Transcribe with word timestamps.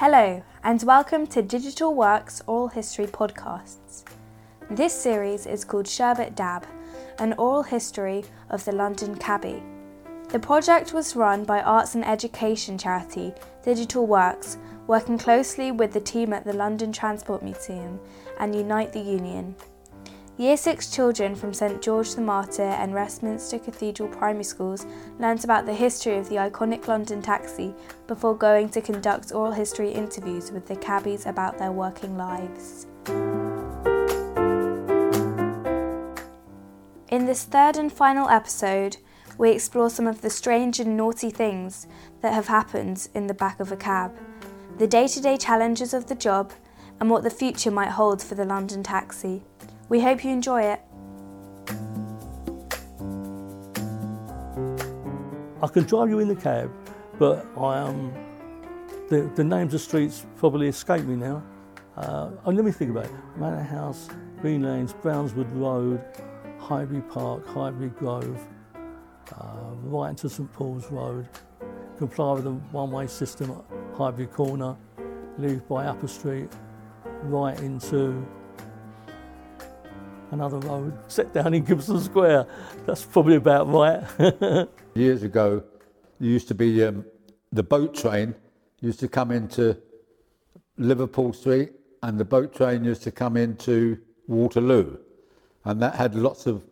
Hello, 0.00 0.42
and 0.64 0.82
welcome 0.84 1.26
to 1.26 1.42
Digital 1.42 1.94
Works 1.94 2.40
Oral 2.46 2.68
History 2.68 3.04
Podcasts. 3.04 4.04
This 4.70 4.94
series 4.94 5.44
is 5.44 5.62
called 5.62 5.86
Sherbet 5.86 6.34
Dab, 6.34 6.66
an 7.18 7.34
oral 7.34 7.62
history 7.62 8.24
of 8.48 8.64
the 8.64 8.72
London 8.72 9.14
Cabbie. 9.14 9.62
The 10.30 10.38
project 10.38 10.94
was 10.94 11.16
run 11.16 11.44
by 11.44 11.60
arts 11.60 11.96
and 11.96 12.06
education 12.06 12.78
charity 12.78 13.34
Digital 13.62 14.06
Works, 14.06 14.56
working 14.86 15.18
closely 15.18 15.70
with 15.70 15.92
the 15.92 16.00
team 16.00 16.32
at 16.32 16.46
the 16.46 16.54
London 16.54 16.92
Transport 16.92 17.42
Museum 17.42 18.00
and 18.38 18.54
Unite 18.54 18.94
the 18.94 19.00
Union. 19.00 19.54
Year 20.40 20.56
6 20.56 20.88
children 20.88 21.34
from 21.34 21.52
St 21.52 21.82
George 21.82 22.14
the 22.14 22.22
Martyr 22.22 22.62
and 22.62 22.94
Westminster 22.94 23.58
Cathedral 23.58 24.08
primary 24.08 24.42
schools 24.42 24.86
learnt 25.18 25.44
about 25.44 25.66
the 25.66 25.74
history 25.74 26.16
of 26.16 26.30
the 26.30 26.36
iconic 26.36 26.88
London 26.88 27.20
taxi 27.20 27.74
before 28.06 28.34
going 28.34 28.70
to 28.70 28.80
conduct 28.80 29.34
oral 29.34 29.52
history 29.52 29.90
interviews 29.90 30.50
with 30.50 30.66
the 30.66 30.76
cabbies 30.76 31.26
about 31.26 31.58
their 31.58 31.72
working 31.72 32.16
lives. 32.16 32.86
In 37.10 37.26
this 37.26 37.44
third 37.44 37.76
and 37.76 37.92
final 37.92 38.30
episode, 38.30 38.96
we 39.36 39.50
explore 39.50 39.90
some 39.90 40.06
of 40.06 40.22
the 40.22 40.30
strange 40.30 40.80
and 40.80 40.96
naughty 40.96 41.28
things 41.28 41.86
that 42.22 42.32
have 42.32 42.48
happened 42.48 43.08
in 43.12 43.26
the 43.26 43.34
back 43.34 43.60
of 43.60 43.72
a 43.72 43.76
cab, 43.76 44.16
the 44.78 44.86
day 44.86 45.06
to 45.06 45.20
day 45.20 45.36
challenges 45.36 45.92
of 45.92 46.06
the 46.06 46.14
job, 46.14 46.54
and 46.98 47.10
what 47.10 47.24
the 47.24 47.28
future 47.28 47.70
might 47.70 47.90
hold 47.90 48.22
for 48.22 48.36
the 48.36 48.46
London 48.46 48.82
taxi. 48.82 49.42
We 49.90 50.00
hope 50.00 50.24
you 50.24 50.30
enjoy 50.30 50.62
it. 50.62 50.80
I 55.60 55.66
can 55.66 55.82
drive 55.82 56.08
you 56.08 56.20
in 56.20 56.28
the 56.28 56.36
cab, 56.40 56.70
but 57.18 57.44
I 57.58 57.78
am. 57.78 57.88
Um, 57.88 58.14
the, 59.08 59.28
the 59.34 59.42
names 59.42 59.74
of 59.74 59.80
streets 59.80 60.24
probably 60.36 60.68
escape 60.68 61.04
me 61.04 61.16
now. 61.16 61.42
Uh, 61.96 62.30
oh, 62.46 62.52
let 62.52 62.64
me 62.64 62.70
think 62.70 62.92
about 62.92 63.06
it. 63.06 63.10
Manor 63.36 63.64
House, 63.64 64.08
Green 64.40 64.62
Lanes, 64.62 64.92
Brownswood 64.92 65.50
Road, 65.60 66.00
Highbury 66.60 67.02
Park, 67.02 67.44
Highbury 67.48 67.88
Grove, 67.88 68.46
uh, 69.36 69.72
right 69.82 70.10
into 70.10 70.30
St 70.30 70.52
Paul's 70.52 70.88
Road. 70.92 71.28
Comply 71.98 72.34
with 72.34 72.44
the 72.44 72.52
one-way 72.52 73.08
system 73.08 73.50
at 73.50 73.96
Highbury 73.98 74.28
Corner, 74.28 74.76
leave 75.36 75.66
by 75.66 75.86
Upper 75.86 76.06
Street, 76.06 76.48
right 77.24 77.58
into 77.58 78.24
another 80.30 80.58
road, 80.58 80.96
set 81.08 81.32
down 81.32 81.54
in 81.54 81.64
Gibson 81.64 82.00
Square. 82.00 82.46
That's 82.86 83.04
probably 83.04 83.36
about 83.36 83.68
right. 83.68 84.68
Years 84.94 85.22
ago, 85.22 85.62
there 86.18 86.28
used 86.28 86.48
to 86.48 86.54
be 86.54 86.84
um, 86.84 87.04
the 87.52 87.62
boat 87.62 87.94
train 87.94 88.34
used 88.80 89.00
to 89.00 89.08
come 89.08 89.30
into 89.30 89.76
Liverpool 90.76 91.32
Street, 91.32 91.72
and 92.02 92.18
the 92.18 92.24
boat 92.24 92.54
train 92.54 92.84
used 92.84 93.02
to 93.02 93.10
come 93.10 93.36
into 93.36 93.98
Waterloo, 94.26 94.96
and 95.64 95.82
that 95.82 95.94
had 95.94 96.14
lots 96.14 96.46
of 96.46 96.64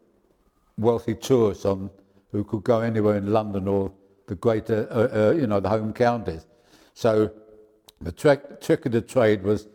wealthy 0.79 1.15
tourists 1.15 1.65
on 1.65 1.91
who 2.33 2.45
could 2.45 2.63
go 2.63 2.81
anywhere 2.81 3.17
in 3.17 3.33
London 3.33 3.67
or 3.67 3.93
the 4.27 4.35
greater, 4.35 4.87
uh, 4.91 5.29
uh, 5.29 5.31
you 5.33 5.47
know, 5.47 5.61
the 5.61 5.69
home 5.69 5.93
counties. 5.93 6.47
So 6.95 7.31
the 8.01 8.13
trick, 8.13 8.61
trick 8.61 8.87
of 8.87 8.93
the 8.93 9.01
trade 9.01 9.43
was 9.43 9.69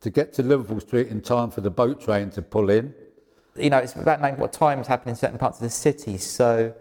to 0.00 0.10
get 0.10 0.32
to 0.34 0.42
Liverpool 0.42 0.80
Street 0.80 1.08
in 1.08 1.20
time 1.20 1.50
for 1.50 1.60
the 1.60 1.70
boat 1.70 2.00
train 2.00 2.30
to 2.30 2.42
pull 2.42 2.70
in 2.70 2.94
you 3.58 3.70
know, 3.70 3.78
it's 3.78 3.94
about 3.94 4.20
knowing 4.20 4.36
what 4.36 4.52
times 4.52 4.86
happen 4.86 5.08
in 5.08 5.16
certain 5.16 5.38
parts 5.38 5.58
of 5.58 5.62
the 5.62 5.70
city. 5.70 6.18
So, 6.18 6.74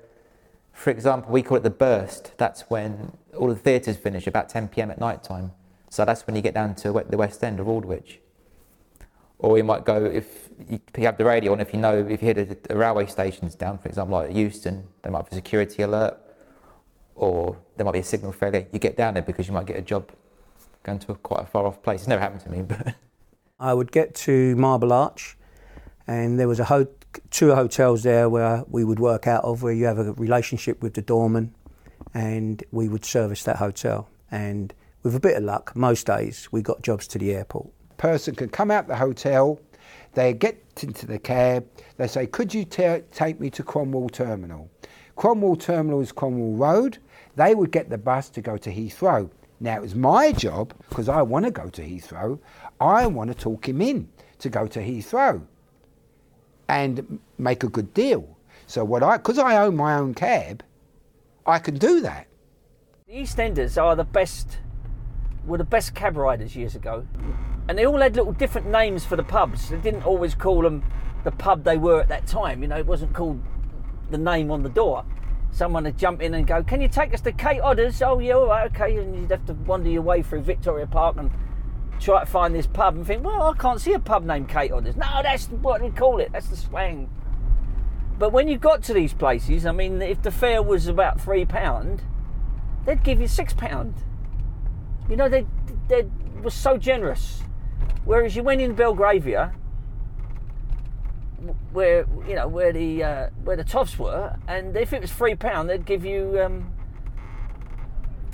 for 0.73 0.89
example, 0.89 1.31
we 1.31 1.41
call 1.41 1.57
it 1.57 1.63
the 1.63 1.69
burst. 1.69 2.37
That's 2.37 2.61
when 2.69 3.17
all 3.37 3.47
the 3.47 3.55
theatres 3.55 3.97
finish 3.97 4.27
about 4.27 4.49
10 4.49 4.69
p.m. 4.69 4.91
at 4.91 4.99
night 4.99 5.23
time. 5.23 5.51
So 5.89 6.05
that's 6.05 6.27
when 6.27 6.35
you 6.35 6.41
get 6.41 6.53
down 6.53 6.75
to 6.75 7.05
the 7.09 7.17
West 7.17 7.43
End 7.43 7.59
of 7.59 7.67
Aldwych. 7.67 8.19
Or 9.39 9.57
you 9.57 9.63
might 9.63 9.85
go 9.85 10.03
if 10.03 10.49
you 10.69 11.05
have 11.05 11.17
the 11.17 11.25
radio 11.25 11.51
on. 11.51 11.59
If 11.59 11.73
you 11.73 11.79
know 11.79 11.99
if 11.99 12.21
you 12.21 12.33
hear 12.33 12.33
the, 12.33 12.57
the 12.63 12.75
railway 12.75 13.05
stations 13.05 13.53
down, 13.55 13.77
for 13.77 13.87
example, 13.87 14.17
like 14.17 14.35
Euston, 14.35 14.87
there 15.03 15.11
might 15.11 15.29
be 15.29 15.33
a 15.33 15.35
security 15.35 15.83
alert, 15.83 16.17
or 17.15 17.55
there 17.75 17.85
might 17.85 17.91
be 17.91 17.99
a 17.99 18.03
signal 18.03 18.31
failure. 18.31 18.65
You 18.71 18.79
get 18.79 18.97
down 18.97 19.13
there 19.13 19.23
because 19.23 19.47
you 19.47 19.53
might 19.53 19.67
get 19.67 19.77
a 19.77 19.81
job 19.81 20.11
going 20.81 20.97
to 20.99 21.11
a 21.11 21.15
quite 21.15 21.43
a 21.43 21.45
far 21.45 21.67
off 21.67 21.83
place. 21.83 22.01
It's 22.01 22.07
never 22.07 22.21
happened 22.21 22.41
to 22.41 22.49
me, 22.49 22.63
but 22.63 22.95
I 23.59 23.73
would 23.75 23.91
get 23.91 24.15
to 24.15 24.55
Marble 24.55 24.91
Arch 24.91 25.36
and 26.07 26.39
there 26.39 26.47
was 26.47 26.59
a 26.59 26.63
ho- 26.63 26.87
two 27.31 27.53
hotels 27.53 28.03
there 28.03 28.29
where 28.29 28.63
we 28.69 28.83
would 28.83 28.99
work 28.99 29.27
out 29.27 29.43
of 29.43 29.61
where 29.61 29.73
you 29.73 29.85
have 29.85 29.99
a 29.99 30.13
relationship 30.13 30.81
with 30.81 30.93
the 30.93 31.01
doorman 31.01 31.53
and 32.13 32.63
we 32.71 32.87
would 32.87 33.03
service 33.03 33.43
that 33.43 33.57
hotel. 33.57 34.09
And 34.31 34.73
with 35.03 35.15
a 35.15 35.19
bit 35.19 35.37
of 35.37 35.43
luck 35.43 35.75
most 35.75 36.07
days 36.07 36.47
we 36.51 36.61
got 36.61 36.81
jobs 36.81 37.07
to 37.07 37.17
the 37.17 37.33
airport. 37.33 37.67
Person 37.97 38.35
can 38.35 38.49
come 38.49 38.71
out 38.71 38.87
the 38.87 38.95
hotel 38.95 39.59
they 40.13 40.33
get 40.33 40.63
into 40.81 41.05
the 41.05 41.19
cab 41.19 41.65
they 41.97 42.07
say 42.07 42.25
could 42.25 42.53
you 42.53 42.65
take 42.65 43.39
me 43.39 43.49
to 43.49 43.63
cromwell 43.63 44.09
terminal? 44.09 44.69
Cromwell 45.15 45.55
terminal 45.55 45.99
is 46.01 46.11
cromwell 46.11 46.53
road. 46.53 46.99
They 47.35 47.53
would 47.53 47.71
get 47.71 47.89
the 47.89 47.97
bus 47.97 48.29
to 48.31 48.41
go 48.41 48.57
to 48.57 48.71
heathrow. 48.71 49.29
Now 49.59 49.75
it 49.77 49.81
was 49.81 49.95
my 49.95 50.31
job 50.31 50.73
because 50.87 51.09
i 51.09 51.21
want 51.21 51.45
to 51.45 51.51
go 51.51 51.67
to 51.69 51.81
heathrow 51.81 52.39
i 52.79 53.07
want 53.07 53.31
to 53.31 53.35
talk 53.35 53.67
him 53.67 53.81
in 53.81 54.07
to 54.37 54.49
go 54.49 54.67
to 54.67 54.79
heathrow 54.79 55.41
and 56.67 57.19
make 57.37 57.63
a 57.63 57.69
good 57.69 57.93
deal. 57.93 58.37
So 58.65 58.83
what 58.83 59.03
I, 59.03 59.17
because 59.17 59.39
I 59.39 59.57
own 59.57 59.75
my 59.75 59.95
own 59.95 60.13
cab, 60.13 60.63
I 61.45 61.59
can 61.59 61.77
do 61.77 62.01
that. 62.01 62.27
The 63.07 63.13
EastEnders 63.13 63.81
are 63.81 63.95
the 63.95 64.03
best, 64.03 64.59
were 65.45 65.57
the 65.57 65.63
best 65.63 65.95
cab 65.95 66.17
riders 66.17 66.55
years 66.55 66.75
ago, 66.75 67.07
and 67.69 67.77
they 67.77 67.85
all 67.85 67.99
had 67.99 68.15
little 68.15 68.33
different 68.33 68.67
names 68.67 69.05
for 69.05 69.15
the 69.15 69.23
pubs. 69.23 69.69
They 69.69 69.77
didn't 69.77 70.03
always 70.05 70.35
call 70.35 70.61
them 70.61 70.83
the 71.23 71.31
pub 71.31 71.63
they 71.63 71.77
were 71.77 72.01
at 72.01 72.09
that 72.09 72.27
time. 72.27 72.61
You 72.61 72.67
know, 72.67 72.77
it 72.77 72.85
wasn't 72.85 73.13
called 73.13 73.41
the 74.09 74.17
name 74.17 74.51
on 74.51 74.63
the 74.63 74.69
door. 74.69 75.05
Someone 75.51 75.85
would 75.85 75.97
jump 75.97 76.21
in 76.21 76.33
and 76.33 76.45
go, 76.45 76.61
"Can 76.63 76.81
you 76.81 76.89
take 76.89 77.13
us 77.13 77.21
to 77.21 77.31
Kate 77.31 77.61
Odder's?" 77.61 78.01
Oh 78.01 78.19
yeah, 78.19 78.33
all 78.33 78.47
right, 78.47 78.69
okay. 78.71 78.97
And 78.97 79.15
you'd 79.15 79.31
have 79.31 79.45
to 79.45 79.53
wander 79.53 79.89
your 79.89 80.01
way 80.01 80.21
through 80.21 80.41
Victoria 80.41 80.87
Park 80.87 81.15
and 81.17 81.31
try 81.99 82.21
to 82.21 82.25
find 82.25 82.53
this 82.53 82.67
pub 82.67 82.95
and 82.95 83.05
think, 83.05 83.23
well, 83.23 83.41
I 83.43 83.57
can't 83.57 83.81
see 83.81 83.93
a 83.93 83.99
pub 83.99 84.25
named 84.25 84.49
Kate 84.49 84.71
on 84.71 84.83
this. 84.83 84.95
No, 84.95 85.21
that's 85.23 85.47
what 85.47 85.81
we 85.81 85.89
call 85.89 86.19
it. 86.19 86.31
That's 86.31 86.47
the 86.47 86.57
slang. 86.57 87.09
But 88.19 88.31
when 88.31 88.47
you 88.47 88.57
got 88.57 88.83
to 88.83 88.93
these 88.93 89.13
places, 89.13 89.65
I 89.65 89.71
mean, 89.71 90.01
if 90.01 90.21
the 90.21 90.31
fare 90.31 90.63
was 90.63 90.87
about 90.87 91.21
three 91.21 91.45
pound, 91.45 92.01
they'd 92.85 93.03
give 93.03 93.21
you 93.21 93.27
six 93.27 93.53
pound. 93.53 93.93
You 95.09 95.15
know, 95.15 95.29
they 95.29 95.45
they 95.87 96.07
were 96.41 96.49
so 96.49 96.77
generous. 96.77 97.43
Whereas 98.05 98.35
you 98.35 98.43
went 98.43 98.61
in 98.61 98.73
Belgravia, 98.73 99.53
where 101.71 102.07
you 102.27 102.35
know 102.35 102.47
where 102.47 102.73
the 102.73 103.03
uh, 103.03 103.29
where 103.43 103.55
the 103.55 103.63
toffs 103.63 103.99
were, 103.99 104.35
and 104.47 104.75
if 104.75 104.93
it 104.93 105.01
was 105.01 105.11
three 105.11 105.35
pound, 105.35 105.69
they'd 105.69 105.85
give 105.85 106.03
you 106.03 106.41
um, 106.41 106.71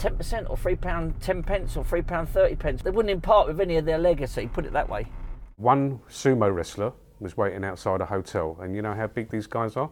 10% 0.03 0.50
or 0.50 0.58
£3, 0.58 1.14
10 1.22 1.44
pence 1.44 1.78
or 1.78 1.84
£3, 1.86 2.28
30 2.28 2.56
pence. 2.58 2.81
They 2.81 2.90
wouldn't 2.90 3.09
impart 3.09 3.47
with 3.47 3.62
any 3.62 3.78
of 3.78 3.86
their 3.86 3.97
legacy, 3.97 4.50
put 4.52 4.66
it 4.66 4.74
that 4.74 4.90
way. 4.90 5.08
One 5.56 6.00
sumo 6.09 6.53
wrestler 6.53 6.91
was 7.22 7.38
waiting 7.38 7.64
outside 7.64 8.02
a 8.02 8.06
hotel, 8.06 8.58
and 8.62 8.75
you 8.75 8.81
know 8.81 8.94
how 8.94 9.08
big 9.08 9.30
these 9.30 9.47
guys 9.47 9.78
are? 9.78 9.90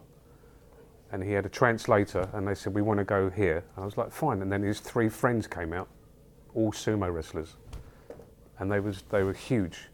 And 1.12 1.22
he 1.22 1.32
had 1.32 1.46
a 1.46 1.48
translator, 1.48 2.28
and 2.34 2.46
they 2.46 2.54
said, 2.54 2.74
We 2.74 2.82
want 2.82 2.98
to 2.98 3.04
go 3.04 3.30
here. 3.30 3.64
And 3.74 3.82
I 3.82 3.86
was 3.86 3.96
like, 3.96 4.12
Fine. 4.12 4.42
And 4.42 4.52
then 4.52 4.62
his 4.62 4.80
three 4.80 5.08
friends 5.08 5.46
came 5.46 5.72
out, 5.72 5.88
all 6.54 6.72
sumo 6.72 7.12
wrestlers. 7.12 7.56
And 8.58 8.70
they, 8.70 8.80
was, 8.80 9.04
they 9.10 9.22
were 9.22 9.32
huge. 9.32 9.88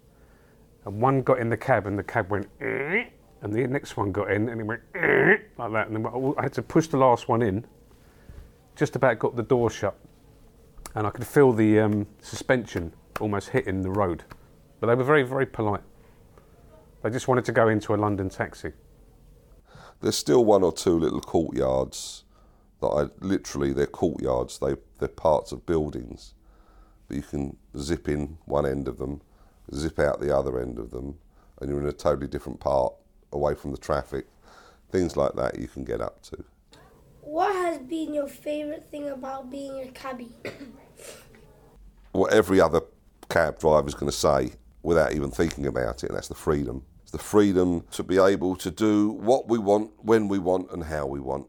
And 0.85 1.01
one 1.01 1.23
got 1.23 1.39
in 1.39 1.49
the 1.49 1.57
cab, 1.57 1.87
and 1.87 1.97
the 1.97 2.03
cab 2.03 2.29
went, 2.29 2.49
eh, 2.61 3.05
and 3.43 3.53
the 3.53 3.65
next 3.69 3.97
one 3.97 4.11
got 4.11 4.33
in, 4.33 4.49
and 4.49 4.61
he 4.61 4.67
went 4.67 4.83
eh, 4.97 5.37
like 5.59 5.73
that. 5.73 5.87
And 5.87 5.95
then 5.95 6.35
I 6.37 6.43
had 6.43 6.53
to 6.55 6.63
push 6.63 6.89
the 6.89 6.97
last 6.97 7.29
one 7.29 7.41
in, 7.41 7.65
just 8.75 8.97
about 8.97 9.21
got 9.21 9.37
the 9.37 9.45
door 9.45 9.71
shut 9.71 9.97
and 10.95 11.07
I 11.07 11.11
could 11.11 11.27
feel 11.27 11.53
the 11.53 11.81
um, 11.81 12.07
suspension 12.21 12.93
almost 13.21 13.51
hitting 13.51 13.83
the 13.83 13.91
road. 13.91 14.25
But 14.81 14.89
they 14.89 14.95
were 14.95 15.05
very, 15.05 15.23
very 15.23 15.47
polite. 15.47 15.83
They 17.03 17.11
just 17.11 17.29
wanted 17.29 17.45
to 17.47 17.53
go 17.53 17.69
into 17.69 17.95
a 17.95 17.97
London 17.97 18.29
taxi. 18.29 18.73
There's 20.01 20.17
still 20.17 20.45
one 20.45 20.63
or 20.63 20.73
two 20.73 20.99
little 20.99 21.21
courtyards 21.21 22.25
that 22.81 22.89
I 22.89 23.09
literally 23.21 23.73
they're 23.73 23.87
courtyards. 23.87 24.59
They 24.59 24.77
they're 24.99 25.09
parts 25.09 25.53
of 25.53 25.67
buildings, 25.67 26.35
but 27.07 27.17
you 27.17 27.23
can 27.23 27.57
zip 27.77 28.09
in 28.09 28.39
one 28.45 28.67
end 28.67 28.89
of 28.89 28.99
them, 28.99 29.21
zip 29.75 29.99
out 29.99 30.21
the 30.21 30.37
other 30.37 30.61
end 30.61 30.79
of 30.79 30.91
them, 30.91 31.19
and 31.61 31.71
you're 31.71 31.81
in 31.81 31.87
a 31.87 31.93
totally 31.93 32.29
different 32.29 32.61
part 32.61 32.95
away 33.33 33.55
from 33.55 33.73
the 33.73 33.79
traffic. 33.79 34.27
Things 34.91 35.17
like 35.17 35.35
that 35.35 35.59
you 35.59 35.69
can 35.69 35.85
get 35.85 36.01
up 36.01 36.23
to. 36.23 36.45
What 37.29 37.55
has 37.55 37.77
been 37.77 38.15
your 38.15 38.27
favourite 38.27 38.91
thing 38.91 39.11
about 39.11 39.51
being 39.51 39.81
a 39.81 39.89
cabbie? 39.89 40.33
what 42.13 42.33
every 42.33 42.59
other 42.59 42.81
cab 43.29 43.59
driver 43.59 43.87
is 43.87 43.93
going 43.93 44.11
to 44.11 44.17
say 44.17 44.53
without 44.83 45.13
even 45.13 45.31
thinking 45.31 45.67
about 45.67 46.03
it, 46.03 46.09
and 46.09 46.17
that's 46.17 46.29
the 46.29 46.35
freedom. 46.35 46.83
It's 47.03 47.11
the 47.11 47.19
freedom 47.19 47.85
to 47.91 48.03
be 48.03 48.17
able 48.17 48.57
to 48.57 48.71
do 48.71 49.11
what 49.11 49.47
we 49.47 49.59
want, 49.59 49.91
when 49.99 50.29
we 50.29 50.39
want, 50.39 50.73
and 50.73 50.83
how 50.83 51.05
we 51.05 51.21
want. 51.21 51.47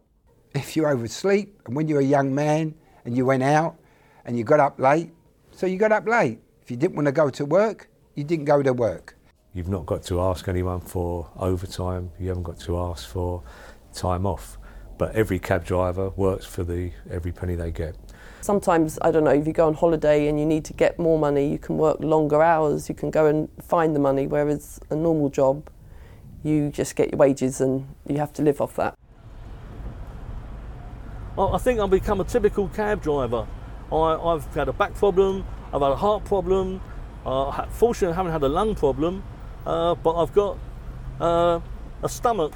if 0.53 0.75
you 0.75 0.85
oversleep, 0.85 1.61
and 1.65 1.77
when 1.77 1.87
you're 1.87 2.01
a 2.01 2.11
young 2.17 2.35
man 2.35 2.75
and 3.05 3.15
you 3.15 3.25
went 3.25 3.43
out 3.43 3.79
and 4.25 4.37
you 4.37 4.43
got 4.43 4.59
up 4.59 4.81
late, 4.81 5.13
so 5.51 5.65
you 5.65 5.77
got 5.77 5.93
up 5.93 6.05
late. 6.05 6.41
If 6.61 6.69
you 6.69 6.75
didn't 6.75 6.97
want 6.97 7.05
to 7.05 7.13
go 7.13 7.29
to 7.29 7.45
work, 7.45 7.89
you 8.15 8.25
didn't 8.25 8.45
go 8.45 8.61
to 8.61 8.73
work. 8.73 9.15
You've 9.53 9.69
not 9.69 9.85
got 9.85 10.03
to 10.07 10.19
ask 10.19 10.49
anyone 10.49 10.81
for 10.81 11.31
overtime. 11.37 12.11
You 12.19 12.27
haven't 12.27 12.43
got 12.43 12.59
to 12.67 12.77
ask 12.79 13.07
for 13.07 13.43
time 13.93 14.25
off. 14.25 14.58
But 14.99 15.15
every 15.15 15.39
cab 15.39 15.65
driver 15.65 16.09
works 16.09 16.45
for 16.45 16.63
the 16.63 16.91
every 17.09 17.31
penny 17.31 17.55
they 17.55 17.71
get. 17.71 17.95
Sometimes, 18.41 18.99
I 19.01 19.11
don't 19.11 19.23
know, 19.23 19.31
if 19.31 19.47
you 19.47 19.53
go 19.53 19.65
on 19.65 19.73
holiday 19.73 20.27
and 20.27 20.37
you 20.37 20.45
need 20.45 20.65
to 20.65 20.73
get 20.73 20.99
more 20.99 21.17
money, 21.17 21.49
you 21.49 21.57
can 21.57 21.77
work 21.77 22.01
longer 22.01 22.43
hours, 22.43 22.89
you 22.89 22.95
can 22.95 23.09
go 23.09 23.25
and 23.25 23.49
find 23.61 23.95
the 23.95 23.99
money, 23.99 24.27
whereas 24.27 24.79
a 24.89 24.95
normal 24.95 25.29
job, 25.29 25.69
you 26.43 26.69
just 26.69 26.95
get 26.95 27.11
your 27.11 27.17
wages 27.17 27.61
and 27.61 27.87
you 28.07 28.17
have 28.17 28.33
to 28.33 28.41
live 28.41 28.61
off 28.61 28.75
that. 28.75 28.97
I 31.37 31.57
think 31.57 31.79
I've 31.79 31.89
become 31.89 32.19
a 32.19 32.25
typical 32.25 32.67
cab 32.67 33.01
driver. 33.01 33.47
I, 33.91 34.33
have 34.33 34.53
had 34.53 34.67
a 34.67 34.73
back 34.73 34.93
problem, 34.95 35.45
I've 35.73 35.81
had 35.81 35.91
a 35.91 35.95
heart 35.95 36.25
problem, 36.25 36.81
uh, 37.25 37.65
fortunately 37.67 38.13
I 38.13 38.17
haven't 38.17 38.33
had 38.33 38.43
a 38.43 38.49
lung 38.49 38.75
problem, 38.75 39.23
uh, 39.65 39.95
but 39.95 40.21
I've 40.21 40.33
got 40.33 40.57
uh, 41.21 41.61
a 42.03 42.09
stomach 42.09 42.53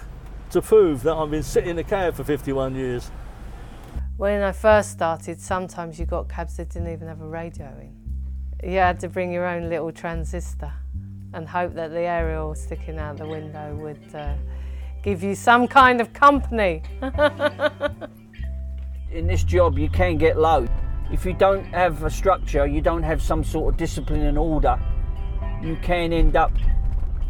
to 0.53 0.61
prove 0.61 1.01
that 1.01 1.15
I've 1.15 1.31
been 1.31 1.41
sitting 1.41 1.71
in 1.71 1.79
a 1.79 1.83
cab 1.83 2.13
for 2.13 2.23
51 2.23 2.75
years. 2.75 3.09
When 4.17 4.44
I 4.44 4.51
first 4.51 4.91
started, 4.91 5.41
sometimes 5.41 6.00
you 6.00 6.05
got 6.05 6.29
cabs 6.29 6.57
that 6.57 6.69
didn't 6.69 6.94
even 6.94 7.07
have 7.07 7.21
a 7.21 7.27
radio 7.27 7.67
in. 7.81 8.71
You 8.71 8.77
had 8.77 9.00
to 9.00 9.09
bring 9.09 9.33
your 9.33 9.47
own 9.47 9.67
little 9.67 9.91
transistor 9.91 10.71
and 11.33 11.50
hope 11.50 11.73
that 11.73 11.89
the 11.89 12.01
aerial 12.01 12.53
sticking 12.53 13.00
out 13.00 13.17
the 13.17 13.25
window 13.27 13.75
would 13.77 14.13
uh, 14.13 14.35
give 15.01 15.23
you 15.23 15.33
some 15.33 15.67
kind 15.67 16.00
of 16.00 16.13
company. 16.13 16.83
in 19.11 19.25
this 19.25 19.44
job, 19.44 19.79
you 19.79 19.89
can 19.89 20.17
get 20.17 20.38
low. 20.38 20.67
If 21.11 21.25
you 21.25 21.33
don't 21.33 21.65
have 21.65 22.03
a 22.03 22.11
structure, 22.11 22.67
you 22.67 22.79
don't 22.79 23.03
have 23.03 23.23
some 23.23 23.44
sort 23.44 23.73
of 23.73 23.77
discipline 23.79 24.21
and 24.21 24.38
order, 24.38 24.79
you 25.63 25.77
can 25.81 26.13
end 26.13 26.35
up 26.35 26.51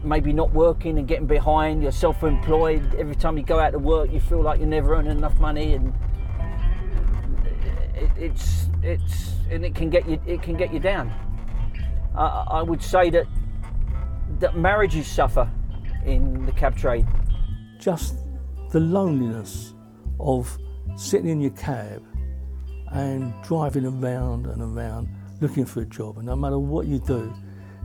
maybe 0.03 0.33
not 0.33 0.53
working 0.53 0.97
and 0.97 1.07
getting 1.07 1.27
behind. 1.27 1.81
You're 1.81 1.91
self-employed. 1.91 2.95
Every 2.95 3.15
time 3.15 3.37
you 3.37 3.43
go 3.43 3.59
out 3.59 3.71
to 3.71 3.79
work, 3.79 4.11
you 4.11 4.19
feel 4.19 4.41
like 4.41 4.59
you're 4.59 4.67
never 4.67 4.95
earning 4.95 5.17
enough 5.17 5.39
money, 5.39 5.73
and 5.73 5.93
it, 7.95 8.11
it's 8.17 8.67
it's 8.81 9.33
and 9.49 9.65
it 9.65 9.75
can 9.75 9.89
get 9.89 10.07
you 10.07 10.19
it 10.25 10.41
can 10.41 10.55
get 10.55 10.73
you 10.73 10.79
down. 10.79 11.11
I, 12.15 12.45
I 12.51 12.61
would 12.61 12.81
say 12.81 13.09
that 13.09 13.25
that 14.39 14.55
marriages 14.55 15.07
suffer 15.07 15.49
in 16.05 16.45
the 16.45 16.51
cab 16.51 16.75
trade. 16.75 17.07
Just 17.79 18.15
the 18.71 18.79
loneliness 18.79 19.73
of 20.19 20.57
sitting 20.95 21.29
in 21.29 21.41
your 21.41 21.51
cab 21.51 22.03
and 22.91 23.33
driving 23.43 23.85
around 23.85 24.45
and 24.45 24.61
around 24.61 25.07
looking 25.41 25.65
for 25.65 25.81
a 25.81 25.85
job, 25.85 26.17
and 26.17 26.27
no 26.27 26.35
matter 26.35 26.59
what 26.59 26.87
you 26.87 26.99
do, 26.99 27.33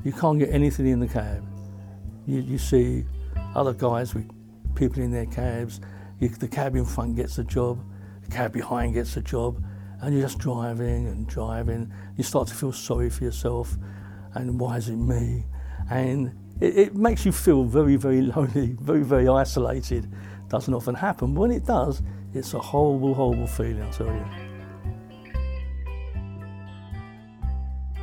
you 0.05 0.13
can't 0.13 0.39
get 0.39 0.51
anything 0.51 0.87
in 0.87 1.01
the 1.01 1.09
cab 1.09 1.45
you, 2.29 2.43
you 2.43 2.59
see 2.59 3.05
other 3.55 3.73
guys 3.73 4.15
with 4.15 4.31
people 4.75 5.03
in 5.03 5.11
their 5.11 5.27
cabs. 5.27 5.81
You, 6.21 6.29
the 6.29 6.47
cab 6.47 6.77
in 6.77 6.85
front 6.85 7.17
gets 7.17 7.39
a 7.39 7.45
job, 7.45 7.83
the 8.23 8.31
cab 8.31 8.53
behind 8.53 8.95
gets 8.95 9.17
a 9.17 9.23
job, 9.23 9.65
and 10.03 10.13
you're 10.13 10.23
just 10.23 10.39
driving 10.39 11.09
and 11.09 11.27
driving. 11.27 11.91
You 12.17 12.25
start 12.25 12.49
to 12.49 12.55
feel 12.55 12.73
sorry 12.73 13.09
for 13.09 13.25
yourself, 13.25 13.77
and 14.35 14.61
why 14.61 14.77
is 14.77 14.91
it 14.91 14.97
me? 14.97 15.47
And 15.91 16.35
it, 16.61 16.77
it 16.77 16.95
makes 16.95 17.25
you 17.25 17.33
feel 17.33 17.65
very, 17.65 17.97
very 17.97 18.21
lonely, 18.21 18.77
very, 18.81 19.03
very 19.03 19.27
isolated. 19.27 20.13
Doesn't 20.49 20.75
often 20.75 20.95
happen. 20.95 21.33
But 21.35 21.41
when 21.41 21.51
it 21.51 21.65
does, 21.65 22.03
it's 22.35 22.53
a 22.53 22.59
horrible, 22.59 23.15
horrible 23.15 23.47
feeling, 23.47 23.83
I 23.83 23.91
tell 23.91 24.07
you. 24.07 24.27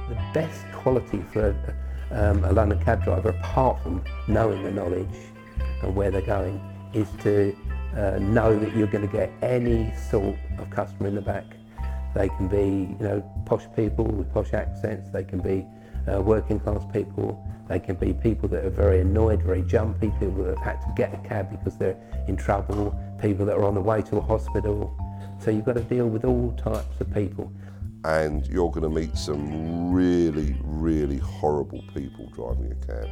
The 0.09 0.15
best 0.33 0.65
quality 0.71 1.23
for 1.31 1.49
a, 1.49 1.75
um, 2.11 2.43
a 2.43 2.51
London 2.51 2.79
cab 2.83 3.03
driver, 3.03 3.29
apart 3.29 3.81
from 3.81 4.03
knowing 4.27 4.63
the 4.63 4.71
knowledge 4.71 5.07
and 5.81 5.95
where 5.95 6.11
they're 6.11 6.21
going, 6.21 6.61
is 6.93 7.07
to 7.21 7.55
uh, 7.95 8.17
know 8.19 8.57
that 8.57 8.75
you're 8.75 8.87
going 8.87 9.07
to 9.07 9.11
get 9.11 9.31
any 9.41 9.93
sort 10.09 10.37
of 10.57 10.69
customer 10.69 11.07
in 11.07 11.15
the 11.15 11.21
back. 11.21 11.45
They 12.13 12.29
can 12.29 12.47
be, 12.47 12.95
you 12.97 13.07
know, 13.07 13.43
posh 13.45 13.65
people 13.75 14.05
with 14.05 14.33
posh 14.33 14.53
accents. 14.53 15.09
They 15.09 15.23
can 15.23 15.39
be 15.39 15.65
uh, 16.11 16.21
working 16.21 16.59
class 16.59 16.83
people. 16.93 17.45
They 17.67 17.79
can 17.79 17.95
be 17.95 18.13
people 18.13 18.47
that 18.49 18.63
are 18.63 18.69
very 18.69 19.01
annoyed, 19.01 19.41
very 19.41 19.63
jumpy. 19.63 20.11
People 20.19 20.43
that 20.43 20.57
have 20.57 20.65
had 20.65 20.81
to 20.81 20.93
get 20.95 21.13
a 21.13 21.27
cab 21.27 21.49
because 21.49 21.77
they're 21.77 21.97
in 22.27 22.37
trouble. 22.37 22.97
People 23.21 23.45
that 23.47 23.57
are 23.57 23.63
on 23.65 23.73
the 23.73 23.81
way 23.81 24.01
to 24.03 24.17
a 24.17 24.21
hospital. 24.21 24.95
So 25.39 25.51
you've 25.51 25.65
got 25.65 25.75
to 25.75 25.81
deal 25.81 26.07
with 26.07 26.23
all 26.23 26.53
types 26.53 27.01
of 27.01 27.13
people 27.13 27.51
and 28.05 28.45
you're 28.47 28.69
going 28.69 28.83
to 28.83 28.89
meet 28.89 29.17
some 29.17 29.91
really, 29.91 30.55
really 30.63 31.17
horrible 31.17 31.83
people 31.95 32.29
driving 32.35 32.71
a 32.71 32.85
cab. 32.85 33.09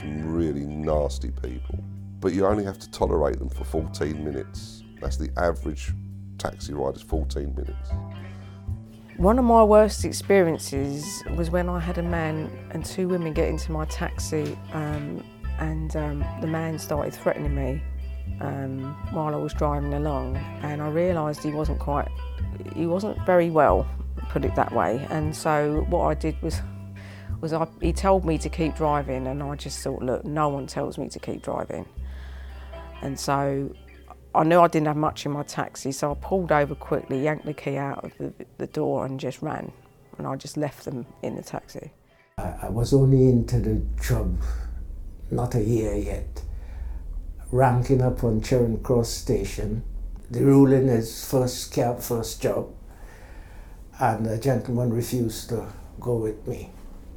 Some 0.00 0.34
really 0.34 0.66
nasty 0.66 1.30
people. 1.30 1.78
But 2.18 2.32
you 2.32 2.44
only 2.46 2.64
have 2.64 2.78
to 2.80 2.90
tolerate 2.90 3.38
them 3.38 3.48
for 3.48 3.62
14 3.62 4.24
minutes. 4.24 4.82
That's 5.00 5.16
the 5.16 5.30
average 5.36 5.92
taxi 6.38 6.72
ride 6.72 6.96
is 6.96 7.02
14 7.02 7.54
minutes. 7.54 7.90
One 9.16 9.38
of 9.38 9.44
my 9.44 9.62
worst 9.62 10.04
experiences 10.04 11.22
was 11.36 11.50
when 11.50 11.68
I 11.68 11.78
had 11.78 11.98
a 11.98 12.02
man 12.02 12.50
and 12.72 12.84
two 12.84 13.06
women 13.06 13.32
get 13.32 13.48
into 13.48 13.70
my 13.70 13.84
taxi, 13.84 14.58
um, 14.72 15.22
and 15.60 15.94
um, 15.94 16.24
the 16.40 16.48
man 16.48 16.80
started 16.80 17.14
threatening 17.14 17.54
me 17.54 17.82
um, 18.40 18.96
while 19.12 19.34
I 19.34 19.38
was 19.38 19.54
driving 19.54 19.94
along, 19.94 20.36
and 20.62 20.82
I 20.82 20.88
realised 20.88 21.44
he 21.44 21.52
wasn't 21.52 21.78
quite, 21.78 22.08
he 22.74 22.86
wasn't 22.86 23.24
very 23.24 23.50
well 23.50 23.86
put 24.28 24.44
it 24.44 24.54
that 24.54 24.72
way. 24.72 25.06
And 25.10 25.34
so 25.34 25.84
what 25.88 26.06
I 26.06 26.14
did 26.14 26.40
was, 26.42 26.60
was 27.40 27.52
I, 27.52 27.66
he 27.80 27.92
told 27.92 28.24
me 28.24 28.38
to 28.38 28.48
keep 28.48 28.76
driving, 28.76 29.26
and 29.26 29.42
I 29.42 29.54
just 29.56 29.82
thought, 29.82 30.02
look, 30.02 30.24
no 30.24 30.48
one 30.48 30.66
tells 30.66 30.98
me 30.98 31.08
to 31.08 31.18
keep 31.18 31.42
driving. 31.42 31.86
And 33.02 33.18
so 33.18 33.74
I 34.34 34.44
knew 34.44 34.60
I 34.60 34.68
didn't 34.68 34.86
have 34.86 34.96
much 34.96 35.26
in 35.26 35.32
my 35.32 35.42
taxi, 35.42 35.92
so 35.92 36.12
I 36.12 36.14
pulled 36.14 36.52
over 36.52 36.74
quickly, 36.74 37.22
yanked 37.22 37.44
the 37.44 37.52
key 37.52 37.76
out 37.76 38.04
of 38.04 38.16
the, 38.18 38.32
the 38.58 38.66
door, 38.68 39.04
and 39.06 39.20
just 39.20 39.42
ran. 39.42 39.72
And 40.18 40.26
I 40.26 40.36
just 40.36 40.56
left 40.56 40.84
them 40.84 41.06
in 41.22 41.36
the 41.36 41.42
taxi. 41.42 41.90
I 42.38 42.68
was 42.70 42.94
only 42.94 43.28
into 43.28 43.60
the 43.60 43.82
job 44.02 44.40
not 45.30 45.54
a 45.54 45.62
year 45.62 45.94
yet, 45.94 46.42
ranking 47.50 48.02
up 48.02 48.24
on 48.24 48.40
Charing 48.40 48.82
Cross 48.82 49.10
Station. 49.10 49.82
The 50.30 50.44
ruling 50.44 50.88
is 50.88 51.28
first 51.28 51.72
cab, 51.72 52.00
first 52.00 52.40
job 52.40 52.72
and 54.02 54.26
the 54.26 54.36
gentleman 54.36 54.92
refused 54.92 55.48
to 55.48 55.64
go 56.00 56.16
with 56.16 56.44
me. 56.48 56.70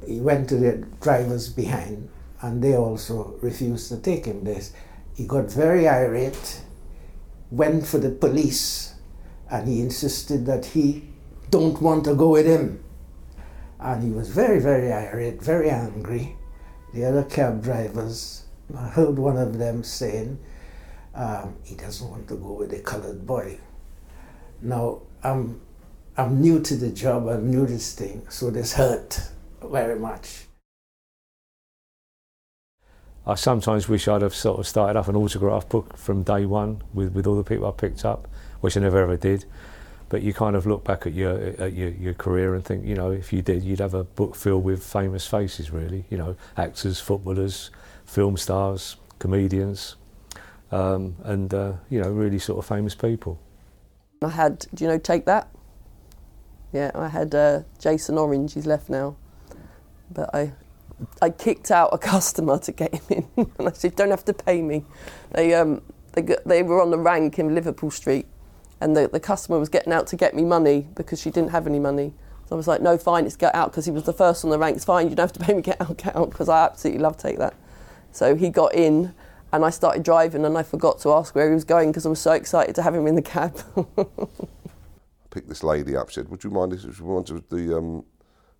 He 0.06 0.20
went 0.20 0.48
to 0.50 0.56
the 0.56 0.86
drivers 1.00 1.48
behind, 1.48 2.08
and 2.40 2.62
they 2.62 2.76
also 2.76 3.36
refused 3.42 3.88
to 3.88 3.96
take 3.96 4.24
him 4.24 4.44
there. 4.44 4.62
He 5.16 5.26
got 5.26 5.50
very 5.50 5.88
irate, 5.88 6.62
went 7.50 7.84
for 7.84 7.98
the 7.98 8.10
police, 8.10 8.94
and 9.50 9.66
he 9.66 9.80
insisted 9.80 10.46
that 10.46 10.64
he 10.64 11.08
don't 11.50 11.82
want 11.82 12.04
to 12.04 12.14
go 12.14 12.28
with 12.28 12.46
him. 12.46 12.84
And 13.80 14.04
he 14.04 14.10
was 14.10 14.28
very, 14.28 14.60
very 14.60 14.92
irate, 14.92 15.42
very 15.42 15.70
angry. 15.70 16.36
The 16.94 17.04
other 17.04 17.24
cab 17.24 17.64
drivers, 17.64 18.44
I 18.78 18.86
heard 18.86 19.18
one 19.18 19.36
of 19.36 19.58
them 19.58 19.82
saying, 19.82 20.38
um, 21.16 21.56
he 21.64 21.74
doesn't 21.74 22.08
want 22.08 22.28
to 22.28 22.36
go 22.36 22.52
with 22.52 22.72
a 22.72 22.78
colored 22.78 23.26
boy. 23.26 23.58
Now, 24.62 25.02
I'm 25.24 25.60
I'm 26.18 26.40
new 26.40 26.60
to 26.60 26.76
the 26.76 26.88
job, 26.88 27.28
I'm 27.28 27.50
new 27.50 27.66
to 27.66 27.72
this 27.72 27.92
thing, 27.92 28.22
so 28.30 28.50
this 28.50 28.72
hurt 28.72 29.20
very 29.62 29.98
much. 29.98 30.46
I 33.26 33.34
sometimes 33.34 33.86
wish 33.86 34.08
I'd 34.08 34.22
have 34.22 34.34
sort 34.34 34.58
of 34.58 34.66
started 34.66 34.96
off 34.98 35.08
an 35.08 35.16
autograph 35.16 35.68
book 35.68 35.94
from 35.98 36.22
day 36.22 36.46
one 36.46 36.82
with, 36.94 37.12
with 37.12 37.26
all 37.26 37.36
the 37.36 37.44
people 37.44 37.66
I 37.66 37.72
picked 37.72 38.06
up, 38.06 38.28
which 38.60 38.78
I 38.78 38.80
never 38.80 39.02
ever 39.02 39.18
did. 39.18 39.44
But 40.08 40.22
you 40.22 40.32
kind 40.32 40.56
of 40.56 40.64
look 40.64 40.84
back 40.84 41.06
at 41.06 41.12
your 41.12 41.36
at 41.58 41.72
your, 41.72 41.88
your 41.90 42.14
career 42.14 42.54
and 42.54 42.64
think, 42.64 42.86
you 42.86 42.94
know, 42.94 43.10
if 43.10 43.32
you 43.32 43.42
did, 43.42 43.64
you'd 43.64 43.80
have 43.80 43.92
a 43.92 44.04
book 44.04 44.36
filled 44.36 44.62
with 44.62 44.86
famous 44.86 45.26
faces, 45.26 45.72
really. 45.72 46.04
You 46.08 46.16
know, 46.16 46.36
actors, 46.56 47.00
footballers, 47.00 47.70
film 48.06 48.36
stars, 48.36 48.96
comedians, 49.18 49.96
um, 50.70 51.16
and 51.24 51.52
uh, 51.52 51.72
you 51.90 52.00
know, 52.00 52.08
really 52.10 52.38
sort 52.38 52.60
of 52.60 52.66
famous 52.66 52.94
people. 52.94 53.40
I 54.22 54.28
had, 54.28 54.64
you 54.78 54.86
know, 54.86 54.98
take 54.98 55.26
that 55.26 55.48
yeah, 56.76 56.90
I 56.94 57.08
had 57.08 57.34
uh, 57.34 57.62
Jason 57.78 58.18
Orange. 58.18 58.52
He's 58.52 58.66
left 58.66 58.88
now, 58.90 59.16
but 60.10 60.28
I 60.34 60.52
I 61.22 61.30
kicked 61.30 61.70
out 61.70 61.90
a 61.92 61.98
customer 62.12 62.58
to 62.58 62.72
get 62.72 62.94
him 62.94 63.26
in, 63.36 63.50
and 63.58 63.68
I 63.68 63.72
said, 63.72 63.96
don't 63.96 64.10
have 64.10 64.24
to 64.26 64.34
pay 64.34 64.62
me." 64.62 64.84
They 65.32 65.54
um 65.54 65.82
they 66.12 66.36
they 66.44 66.62
were 66.62 66.82
on 66.82 66.90
the 66.90 66.98
rank 66.98 67.38
in 67.38 67.54
Liverpool 67.54 67.90
Street, 67.90 68.26
and 68.80 68.96
the 68.96 69.08
the 69.08 69.20
customer 69.20 69.58
was 69.58 69.68
getting 69.68 69.92
out 69.92 70.06
to 70.08 70.16
get 70.16 70.34
me 70.34 70.44
money 70.44 70.86
because 70.94 71.20
she 71.20 71.30
didn't 71.30 71.50
have 71.50 71.66
any 71.66 71.78
money. 71.78 72.12
So 72.46 72.54
I 72.54 72.56
was 72.56 72.68
like, 72.68 72.82
"No, 72.82 72.98
fine, 72.98 73.24
it's 73.26 73.36
get 73.36 73.54
out," 73.54 73.70
because 73.72 73.86
he 73.86 73.90
was 73.90 74.04
the 74.04 74.12
first 74.12 74.44
on 74.44 74.50
the 74.50 74.58
rank. 74.58 74.76
It's 74.76 74.84
fine, 74.84 75.08
you 75.08 75.16
don't 75.16 75.24
have 75.24 75.32
to 75.32 75.44
pay 75.44 75.54
me. 75.54 75.62
Get 75.62 75.80
out, 75.80 75.96
get 75.96 76.14
out, 76.14 76.30
because 76.30 76.48
I 76.48 76.64
absolutely 76.64 77.02
love 77.02 77.16
take 77.16 77.38
that. 77.38 77.54
So 78.12 78.34
he 78.36 78.50
got 78.50 78.74
in, 78.74 79.14
And 79.52 79.64
I 79.64 79.70
started 79.70 80.02
driving 80.02 80.44
and 80.44 80.58
I 80.58 80.62
forgot 80.62 81.00
to 81.00 81.12
ask 81.12 81.34
where 81.34 81.48
he 81.48 81.54
was 81.54 81.64
going 81.64 81.90
because 81.90 82.04
I 82.04 82.08
was 82.08 82.20
so 82.20 82.32
excited 82.32 82.74
to 82.74 82.82
have 82.82 82.94
him 82.94 83.06
in 83.06 83.14
the 83.14 83.22
cab. 83.22 83.58
Picked 85.36 85.50
this 85.50 85.62
lady 85.62 85.94
up. 85.94 86.08
She 86.08 86.14
said, 86.14 86.30
"Would 86.30 86.44
you 86.44 86.50
mind 86.50 86.72
if 86.72 86.80
she 86.80 87.02
wanted 87.02 87.50
the 87.50 87.76
um, 87.76 88.06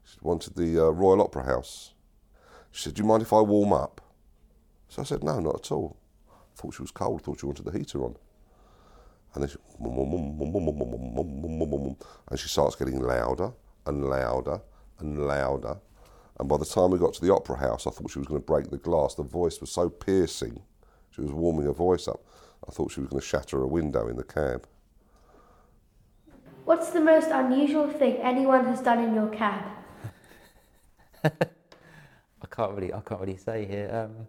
she 0.04 0.18
wanted 0.21 0.56
the 0.56 0.78
uh, 0.78 0.90
Royal 0.90 1.23
Opera 1.23 1.45
House?" 1.45 1.95
She 2.71 2.83
said, 2.83 2.92
"Do 2.92 3.02
you 3.02 3.09
mind 3.09 3.23
if 3.23 3.33
I 3.33 3.40
warm 3.40 3.73
up?" 3.73 4.02
So 4.90 5.00
I 5.00 5.06
said, 5.06 5.25
"No, 5.25 5.40
not 5.40 5.54
at 5.54 5.73
all." 5.73 5.97
thought 6.54 6.75
she 6.75 6.83
was 6.83 6.90
cold. 6.90 7.23
Thought 7.23 7.40
she 7.40 7.47
wanted 7.47 7.64
the 7.64 7.78
heater 7.78 8.04
on. 8.04 8.14
And 9.33 9.42
then 9.42 9.49
she, 9.49 9.56
and 12.28 12.38
she 12.38 12.49
starts 12.49 12.76
getting 12.76 13.00
louder 13.00 13.52
and 13.87 14.04
louder 14.04 14.61
and 14.99 15.26
louder. 15.26 15.78
And 16.38 16.47
by 16.47 16.59
the 16.59 16.66
time 16.66 16.90
we 16.90 16.99
got 16.99 17.14
to 17.14 17.25
the 17.25 17.33
opera 17.33 17.56
house, 17.56 17.87
I 17.87 17.90
thought 17.90 18.11
she 18.11 18.18
was 18.18 18.28
going 18.28 18.42
to 18.42 18.47
break 18.47 18.68
the 18.68 18.76
glass. 18.76 19.14
The 19.14 19.23
voice 19.23 19.62
was 19.62 19.71
so 19.71 19.88
piercing. 19.88 20.61
She 21.09 21.23
was 21.23 21.33
warming 21.33 21.64
her 21.64 21.73
voice 21.73 22.06
up. 22.06 22.23
I 22.68 22.71
thought 22.71 22.92
she 22.92 23.00
was 23.00 23.09
going 23.09 23.23
to 23.23 23.26
shatter 23.26 23.62
a 23.62 23.66
window 23.66 24.09
in 24.09 24.16
the 24.16 24.25
cab. 24.25 24.66
What's 26.67 26.91
the 26.91 27.01
most 27.01 27.29
unusual 27.29 27.89
thing 27.89 28.17
anyone 28.17 28.65
has 28.65 28.81
done 28.81 28.99
in 28.99 29.15
your 29.15 29.29
cab? 29.29 29.63
I 31.25 31.31
can't 32.51 32.73
really, 32.73 32.93
I 32.93 33.01
can't 33.03 33.21
really 33.21 33.37
say 33.37 33.65
here. 33.67 33.89
Um, 33.93 34.27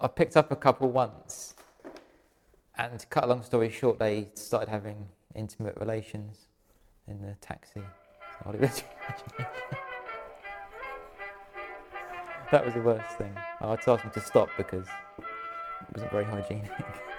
I 0.00 0.08
picked 0.08 0.36
up 0.36 0.50
a 0.50 0.56
couple 0.56 0.90
once, 0.90 1.54
and 2.76 3.06
cut 3.08 3.22
a 3.22 3.28
long 3.28 3.44
story 3.44 3.70
short, 3.70 4.00
they 4.00 4.30
started 4.34 4.68
having 4.68 5.06
intimate 5.36 5.76
relations 5.76 6.48
in 7.06 7.22
the 7.22 7.36
taxi. 7.40 7.82
that 12.50 12.64
was 12.64 12.74
the 12.74 12.82
worst 12.82 13.16
thing. 13.16 13.32
I 13.60 13.70
had 13.70 13.82
to 13.82 13.92
ask 13.92 14.02
them 14.02 14.10
to 14.10 14.20
stop 14.20 14.48
because 14.56 14.88
it 15.18 15.94
wasn't 15.94 16.10
very 16.10 16.24
hygienic. 16.24 16.72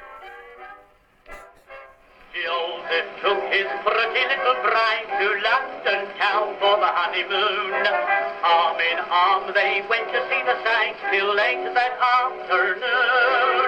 to 5.15 5.27
London 5.47 6.11
town 6.19 6.59
for 6.59 6.75
the 6.75 6.91
honeymoon. 6.91 7.71
Arm 8.43 8.79
in 8.83 8.99
arm 8.99 9.47
they 9.55 9.79
went 9.87 10.11
to 10.11 10.19
see 10.27 10.41
the 10.43 10.57
sights 10.59 10.99
till 11.07 11.31
late 11.31 11.63
that 11.71 11.95
afternoon. 11.95 13.67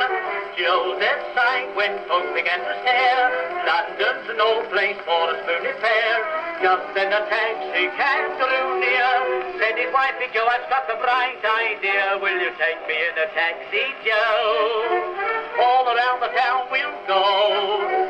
Joseph 0.59 1.21
sighed 1.31 1.71
when 1.79 2.03
folks 2.11 2.27
began 2.35 2.59
to 2.59 2.73
stare. 2.83 3.25
London's 3.63 4.27
no 4.35 4.59
place 4.75 4.99
for 5.07 5.23
a 5.31 5.35
spoony 5.39 5.71
fair. 5.79 6.15
Just 6.59 6.83
then 6.99 7.15
a 7.15 7.21
taxi 7.31 7.95
cab 7.95 8.27
drew 8.43 8.83
near. 8.83 9.11
Said 9.55 9.79
his 9.79 9.93
wife, 9.95 10.19
Joe, 10.35 10.51
I've 10.51 10.67
got 10.67 10.91
a 10.91 10.99
bright 10.99 11.39
idea. 11.39 12.19
Will 12.19 12.43
you 12.43 12.51
take 12.59 12.81
me 12.91 12.97
in 13.07 13.15
a 13.23 13.27
taxi, 13.31 13.87
Joe? 14.03 15.63
All 15.63 15.87
around 15.87 16.19
the 16.19 16.31
town 16.35 16.67
we'll 16.75 16.97
go. 17.07 17.23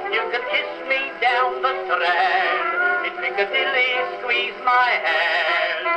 You 0.10 0.26
can 0.34 0.42
kiss 0.50 0.72
me 0.90 1.14
down 1.22 1.62
the 1.62 1.74
strand. 1.86 2.87
In 3.08 3.14
Piccadilly, 3.14 4.20
squeeze 4.20 4.60
my 4.66 4.90
hand. 5.08 5.88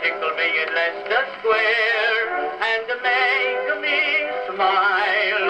Tickle 0.00 0.32
me 0.34 0.48
in 0.62 0.68
Leicester 0.74 1.24
Square. 1.38 2.56
And 2.64 2.88
make 3.02 3.68
me 3.82 4.00
smile. 4.48 5.48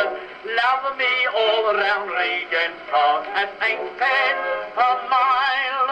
Love 0.58 0.98
me 0.98 1.14
all 1.38 1.70
around 1.70 2.08
Regent's 2.08 2.82
Park 2.90 3.28
at 3.28 3.48
eightpence 3.62 4.74
a 4.76 4.78
mile. 5.08 5.86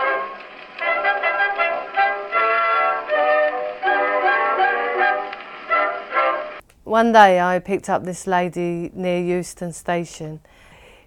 One 6.83 7.13
day 7.13 7.39
I 7.39 7.61
picked 7.61 7.89
up 7.89 8.03
this 8.05 8.27
lady 8.27 8.91
near 8.93 9.21
Euston 9.21 9.73
Station. 9.73 10.41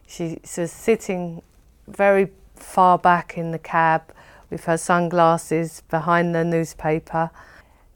She 0.08 0.40
was 0.56 0.72
sitting 0.72 1.42
very 1.90 2.30
far 2.62 2.98
back 2.98 3.38
in 3.38 3.52
the 3.52 3.60
cab 3.60 4.14
with 4.50 4.66
her 4.66 4.78
sunglasses 4.78 5.84
behind 5.90 6.34
the 6.34 6.44
newspaper. 6.44 7.32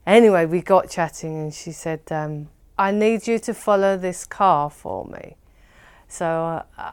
Anyway, 0.06 0.46
we 0.46 0.62
got 0.62 0.90
chatting 0.90 1.38
and 1.40 1.54
she 1.54 1.72
said, 1.72 2.02
um, 2.12 2.50
I 2.78 2.92
need 2.92 3.28
you 3.28 3.40
to 3.40 3.54
follow 3.54 3.98
this 3.98 4.26
car 4.26 4.70
for 4.70 5.06
me. 5.06 5.36
So, 6.08 6.64
uh, 6.78 6.92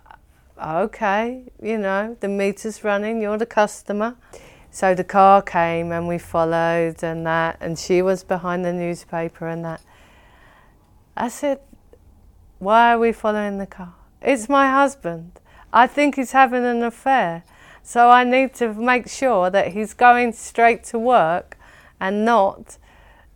uh, 0.59 0.81
okay, 0.85 1.45
you 1.61 1.79
know, 1.79 2.17
the 2.21 2.29
meter's 2.29 2.85
running, 2.85 3.21
you're 3.21 3.39
the 3.39 3.47
customer. 3.47 4.17
So 4.71 4.95
the 4.95 5.05
car 5.05 5.43
came 5.43 5.91
and 5.91 6.07
we 6.07 6.19
followed 6.19 7.03
and 7.03 7.27
that, 7.27 7.57
and 7.61 7.79
she 7.79 8.03
was 8.03 8.23
behind 8.23 8.65
the 8.65 8.73
newspaper 8.73 9.49
and 9.49 9.65
that. 9.65 9.83
I 11.17 11.29
said, 11.29 11.61
Why 12.59 12.95
are 12.95 12.99
we 12.99 13.13
following 13.13 13.59
the 13.59 13.67
car? 13.67 13.95
It's 14.23 14.49
my 14.49 14.71
husband. 14.71 15.41
I 15.73 15.87
think 15.87 16.17
he's 16.17 16.33
having 16.33 16.65
an 16.65 16.83
affair. 16.83 17.43
So 17.83 18.11
I 18.11 18.25
need 18.25 18.55
to 18.55 18.73
make 18.75 19.09
sure 19.09 19.51
that 19.51 19.69
he's 19.69 19.95
going 19.95 20.33
straight 20.33 20.85
to 20.85 20.99
work 20.99 21.57
and 21.99 22.25
not 22.25 22.77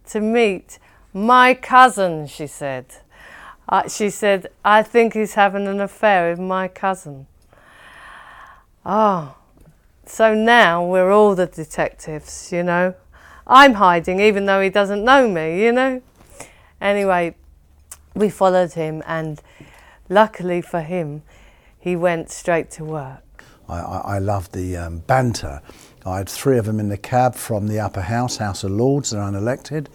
to 0.06 0.20
meet 0.20 0.78
my 1.12 1.54
cousin, 1.54 2.26
she 2.26 2.46
said. 2.46 2.86
Uh, 3.68 3.88
she 3.88 4.10
said, 4.10 4.48
I 4.64 4.82
think 4.82 5.14
he's 5.14 5.34
having 5.34 5.66
an 5.66 5.80
affair 5.80 6.30
with 6.30 6.40
my 6.40 6.68
cousin. 6.68 7.26
Oh, 8.84 9.36
so 10.06 10.34
now 10.34 10.84
we're 10.84 11.10
all 11.10 11.34
the 11.34 11.46
detectives, 11.46 12.50
you 12.52 12.62
know. 12.62 12.94
I'm 13.46 13.74
hiding 13.74 14.20
even 14.20 14.46
though 14.46 14.60
he 14.60 14.70
doesn't 14.70 15.04
know 15.04 15.28
me, 15.28 15.62
you 15.62 15.72
know. 15.72 16.02
Anyway, 16.80 17.34
we 18.14 18.28
followed 18.28 18.74
him, 18.74 19.02
and 19.06 19.40
luckily 20.08 20.60
for 20.60 20.80
him, 20.80 21.22
he 21.78 21.96
went 21.96 22.30
straight 22.30 22.70
to 22.72 22.84
work. 22.84 23.23
I, 23.68 23.78
I, 23.78 23.98
I 24.16 24.18
loved 24.18 24.52
the 24.52 24.76
um, 24.76 24.98
banter. 24.98 25.60
I 26.06 26.18
had 26.18 26.28
three 26.28 26.58
of 26.58 26.66
them 26.66 26.80
in 26.80 26.88
the 26.88 26.98
cab 26.98 27.34
from 27.34 27.66
the 27.66 27.80
upper 27.80 28.02
house, 28.02 28.36
House 28.36 28.64
of 28.64 28.72
Lords, 28.72 29.10
they're 29.10 29.22
unelected. 29.22 29.86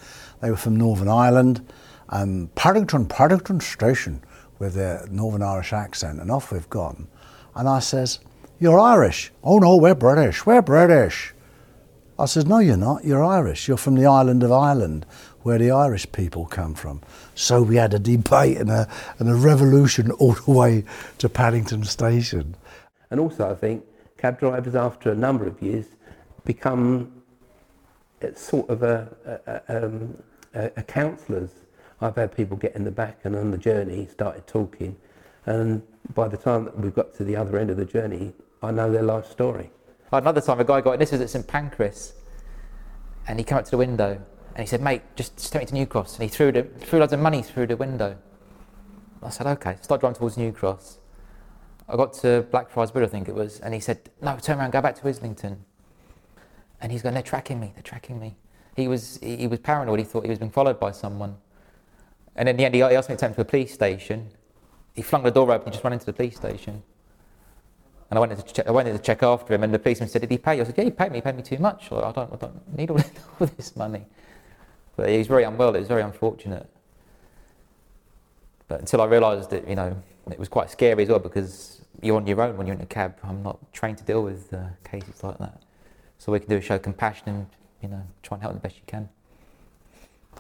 They 0.42 0.50
were 0.50 0.58
from 0.58 0.76
Northern 0.76 1.08
Ireland 1.08 1.66
um, 2.10 2.50
Paddington, 2.56 3.06
Paddington 3.06 3.60
Station 3.60 4.24
with 4.58 4.74
their 4.74 5.06
Northern 5.10 5.42
Irish 5.42 5.74
accent, 5.74 6.20
and 6.20 6.32
off 6.32 6.52
we've 6.52 6.70
gone. 6.70 7.08
And 7.56 7.70
I 7.70 7.80
says, 7.80 8.20
You're 8.60 8.80
Irish. 8.80 9.32
Oh 9.44 9.60
no, 9.60 9.78
we're 9.78 9.96
British, 9.96 10.46
we're 10.46 10.62
British. 10.62 11.34
I 12.18 12.26
says, 12.26 12.46
No, 12.46 12.60
you're 12.60 12.78
not, 12.78 13.06
you're 13.06 13.24
Irish. 13.24 13.68
You're 13.68 13.78
from 13.78 13.96
the 13.96 14.06
island 14.06 14.44
of 14.44 14.52
Ireland, 14.52 15.06
where 15.44 15.58
the 15.58 15.72
Irish 15.72 16.12
people 16.12 16.46
come 16.46 16.74
from. 16.74 17.02
So 17.36 17.62
we 17.62 17.78
had 17.78 17.94
a 17.94 18.00
debate 18.00 18.58
and 18.58 18.70
a, 18.70 18.90
and 19.20 19.30
a 19.30 19.36
revolution 19.36 20.12
all 20.12 20.34
the 20.34 20.52
way 20.52 20.84
to 21.20 21.30
Paddington 21.30 21.86
Station. 21.86 22.56
And 23.12 23.20
also, 23.20 23.50
I 23.50 23.56
think 23.56 23.86
cab 24.18 24.40
drivers, 24.40 24.76
after 24.76 25.12
a 25.12 25.16
number 25.16 25.46
of 25.46 25.62
years, 25.62 25.86
become 26.46 27.12
sort 28.36 28.70
of 28.70 28.84
a, 28.84 29.62
a, 29.68 29.86
um, 29.86 30.18
a, 30.54 30.72
a 30.78 30.84
counsellors 30.84 31.52
I've 32.02 32.16
had 32.16 32.36
people 32.36 32.56
get 32.56 32.76
in 32.76 32.84
the 32.84 32.92
back 32.92 33.20
and 33.24 33.36
on 33.36 33.52
the 33.52 33.58
journey 33.58 34.08
started 34.08 34.48
talking. 34.48 34.96
And 35.46 35.82
by 36.14 36.28
the 36.28 36.38
time 36.38 36.66
that 36.66 36.78
we've 36.80 36.94
got 36.94 37.14
to 37.16 37.24
the 37.24 37.36
other 37.36 37.58
end 37.58 37.70
of 37.70 37.78
the 37.78 37.86
journey, 37.86 38.34
I 38.62 38.72
know 38.72 38.92
their 38.92 39.04
life 39.04 39.30
story. 39.30 39.72
Another 40.12 40.42
time, 40.42 40.60
a 40.60 40.64
guy 40.64 40.82
got, 40.82 40.94
in 40.94 41.00
this 41.00 41.12
was 41.12 41.22
at 41.22 41.30
St 41.30 41.46
Pancras, 41.46 42.14
and 43.28 43.38
he 43.38 43.46
came 43.46 43.58
up 43.58 43.66
to 43.66 43.72
the 43.72 43.78
window 43.78 44.22
and 44.56 44.60
he 44.60 44.66
said, 44.66 44.82
Mate, 44.82 45.02
just, 45.16 45.38
just 45.38 45.54
take 45.54 45.62
me 45.62 45.66
to 45.68 45.74
New 45.74 45.86
Cross. 45.86 46.16
And 46.16 46.24
he 46.24 46.30
threw, 46.30 46.52
the, 46.52 46.64
threw 46.64 47.00
loads 47.00 47.14
of 47.14 47.20
money 47.20 47.44
through 47.44 47.68
the 47.68 47.78
window. 47.78 48.18
I 49.22 49.30
said, 49.30 49.46
Okay. 49.48 49.78
Start 49.82 50.02
driving 50.02 50.18
towards 50.18 50.38
New 50.38 50.52
Cross. 50.52 50.99
I 51.90 51.96
got 51.96 52.14
to 52.16 52.46
Blackfriars 52.52 52.92
Bridge, 52.92 53.08
I 53.08 53.10
think 53.10 53.28
it 53.28 53.36
was, 53.36 53.60
and 53.62 53.74
he 53.74 53.80
said, 53.80 54.10
No, 54.22 54.38
turn 54.38 54.60
around, 54.60 54.72
go 54.72 54.82
back 54.82 54.96
to 55.02 55.08
Islington. 55.08 55.66
And 56.82 56.92
he's 56.92 57.02
going, 57.02 57.16
They're 57.16 57.24
tracking 57.24 57.60
me, 57.60 57.72
they're 57.74 57.84
tracking 57.84 58.20
me. 58.20 58.36
He 58.76 58.88
was, 58.88 59.20
he 59.22 59.48
was 59.48 59.60
paranoid, 59.60 60.00
he 60.00 60.06
thought 60.06 60.24
he 60.24 60.30
was 60.30 60.40
being 60.40 60.52
followed 60.52 60.80
by 60.80 60.92
someone. 60.92 61.38
And 62.36 62.48
in 62.48 62.58
the 62.58 62.66
end, 62.66 62.76
he 62.76 62.82
asked 62.84 63.10
me 63.10 63.16
to 63.16 63.20
take 63.20 63.30
him 63.30 63.36
to 63.36 63.42
a 63.42 63.46
police 63.46 63.74
station. 63.74 64.30
He 64.94 65.02
flung 65.02 65.24
the 65.24 65.32
door 65.32 65.52
open 65.52 65.66
and 65.66 65.74
just 65.74 65.84
ran 65.84 65.94
into 65.94 66.06
the 66.06 66.14
police 66.14 66.36
station. 66.36 66.84
And 68.10 68.18
I 68.18 68.20
went 68.20 68.32
in 68.32 68.38
to 68.38 68.54
check, 68.54 68.68
I 68.68 68.72
went 68.72 68.88
in 68.88 68.96
to 68.96 69.02
check 69.02 69.24
after 69.24 69.54
him, 69.54 69.64
and 69.64 69.74
the 69.74 69.80
policeman 69.80 70.10
said, 70.10 70.22
Did 70.22 70.32
he 70.32 70.38
pay 70.38 70.56
you? 70.56 70.62
I 70.62 70.66
said, 70.66 70.76
Yeah, 70.78 70.84
he 70.86 70.92
paid 70.92 71.12
me. 71.12 71.18
He 71.18 71.22
paid 71.22 71.36
me 71.36 71.44
too 71.44 71.58
much. 71.58 71.92
I 71.92 72.12
don't, 72.12 72.32
I 72.32 72.36
don't 72.36 72.78
need 72.78 72.92
all 72.92 72.98
this, 72.98 73.12
all 73.40 73.48
this 73.48 73.76
money. 73.76 74.06
But 74.96 75.10
he 75.10 75.18
was 75.18 75.28
very 75.28 75.44
unwell. 75.44 75.76
It 75.76 75.80
was 75.80 75.88
very 75.88 76.04
unfortunate. 76.04 76.70
But 78.68 78.82
until 78.82 79.02
I 79.02 79.06
realised 79.06 79.50
that, 79.50 79.68
you 79.68 79.76
know, 79.76 80.02
it 80.32 80.38
was 80.38 80.50
quite 80.50 80.70
scary 80.70 81.04
as 81.04 81.10
well 81.10 81.20
because 81.20 81.79
you're 82.02 82.18
on 82.18 82.28
your 82.28 82.42
own 82.42 82.58
when 82.58 82.68
you're 82.68 82.76
in 82.76 82.82
a 82.82 82.86
cab. 82.86 83.18
I'm 83.24 83.44
not 83.44 83.60
trained 83.74 83.98
to 84.00 84.04
deal 84.04 84.24
with 84.24 84.54
uh, 84.54 84.68
cases 84.84 85.24
like 85.24 85.38
that. 85.40 85.62
So 86.18 86.32
we 86.32 86.40
can 86.40 86.50
do 86.50 86.58
is 86.58 86.64
show 86.66 86.78
compassion 86.80 87.30
and, 87.30 87.46
you 87.82 87.90
know, 87.90 88.04
try 88.24 88.36
and 88.36 88.42
help 88.42 88.54
them 88.54 88.62
the 88.62 88.68
best 88.68 88.76
you 88.76 88.84
can. 88.88 89.10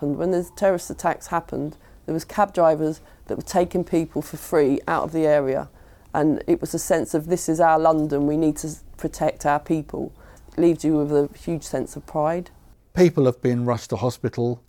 And 0.01 0.17
when 0.17 0.31
the 0.31 0.49
terrorist 0.55 0.89
attacks 0.89 1.27
happened, 1.27 1.77
there 2.05 2.13
was 2.13 2.25
cab 2.25 2.53
drivers 2.53 3.01
that 3.27 3.35
were 3.35 3.43
taking 3.43 3.83
people 3.83 4.21
for 4.21 4.37
free 4.37 4.79
out 4.87 5.03
of 5.03 5.11
the 5.11 5.25
area 5.25 5.69
and 6.13 6.43
it 6.47 6.59
was 6.59 6.73
a 6.73 6.79
sense 6.79 7.13
of 7.13 7.27
this 7.27 7.47
is 7.47 7.59
our 7.59 7.79
London, 7.79 8.25
we 8.25 8.37
need 8.37 8.57
to 8.57 8.69
protect 8.97 9.45
our 9.45 9.59
people. 9.59 10.11
It 10.51 10.61
leaves 10.61 10.83
you 10.83 10.97
with 10.97 11.11
a 11.11 11.37
huge 11.37 11.63
sense 11.63 11.95
of 11.95 12.05
pride. 12.05 12.49
People 12.95 13.25
have 13.25 13.41
been 13.41 13.65
rushed 13.65 13.91
to 13.91 13.95
hospital 13.95 14.61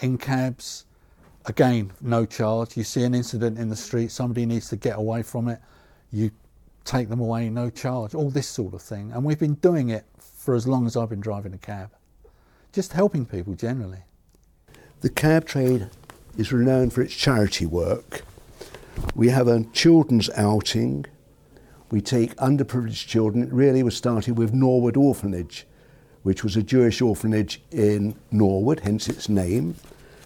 in 0.00 0.18
cabs. 0.18 0.84
again, 1.46 1.92
no 2.00 2.24
charge. 2.26 2.76
You 2.76 2.84
see 2.84 3.02
an 3.04 3.14
incident 3.14 3.58
in 3.58 3.68
the 3.68 3.76
street, 3.76 4.10
somebody 4.10 4.46
needs 4.46 4.68
to 4.70 4.76
get 4.76 4.98
away 4.98 5.22
from 5.22 5.48
it, 5.48 5.60
you 6.14 6.30
take 6.84 7.08
them 7.08 7.20
away, 7.20 7.50
no 7.50 7.70
charge. 7.70 8.14
All 8.14 8.30
this 8.30 8.46
sort 8.46 8.72
of 8.72 8.82
thing, 8.82 9.10
and 9.12 9.24
we've 9.24 9.38
been 9.38 9.54
doing 9.54 9.88
it 9.88 10.04
for 10.18 10.54
as 10.54 10.66
long 10.66 10.86
as 10.86 10.96
I've 10.96 11.08
been 11.08 11.20
driving 11.20 11.52
a 11.52 11.58
cab, 11.58 11.90
just 12.72 12.92
helping 12.92 13.26
people 13.26 13.54
generally. 13.54 14.04
The 15.00 15.10
cab 15.10 15.44
trade 15.44 15.88
is 16.38 16.52
renowned 16.52 16.92
for 16.92 17.02
its 17.02 17.14
charity 17.14 17.66
work. 17.66 18.22
We 19.14 19.28
have 19.30 19.48
a 19.48 19.64
children's 19.72 20.30
outing. 20.30 21.06
We 21.90 22.00
take 22.00 22.36
underprivileged 22.36 23.06
children. 23.08 23.42
It 23.42 23.52
really 23.52 23.82
was 23.82 23.96
started 23.96 24.38
with 24.38 24.54
Norwood 24.54 24.96
Orphanage, 24.96 25.66
which 26.22 26.44
was 26.44 26.56
a 26.56 26.62
Jewish 26.62 27.00
orphanage 27.00 27.60
in 27.70 28.14
Norwood, 28.30 28.80
hence 28.80 29.08
its 29.08 29.28
name. 29.28 29.74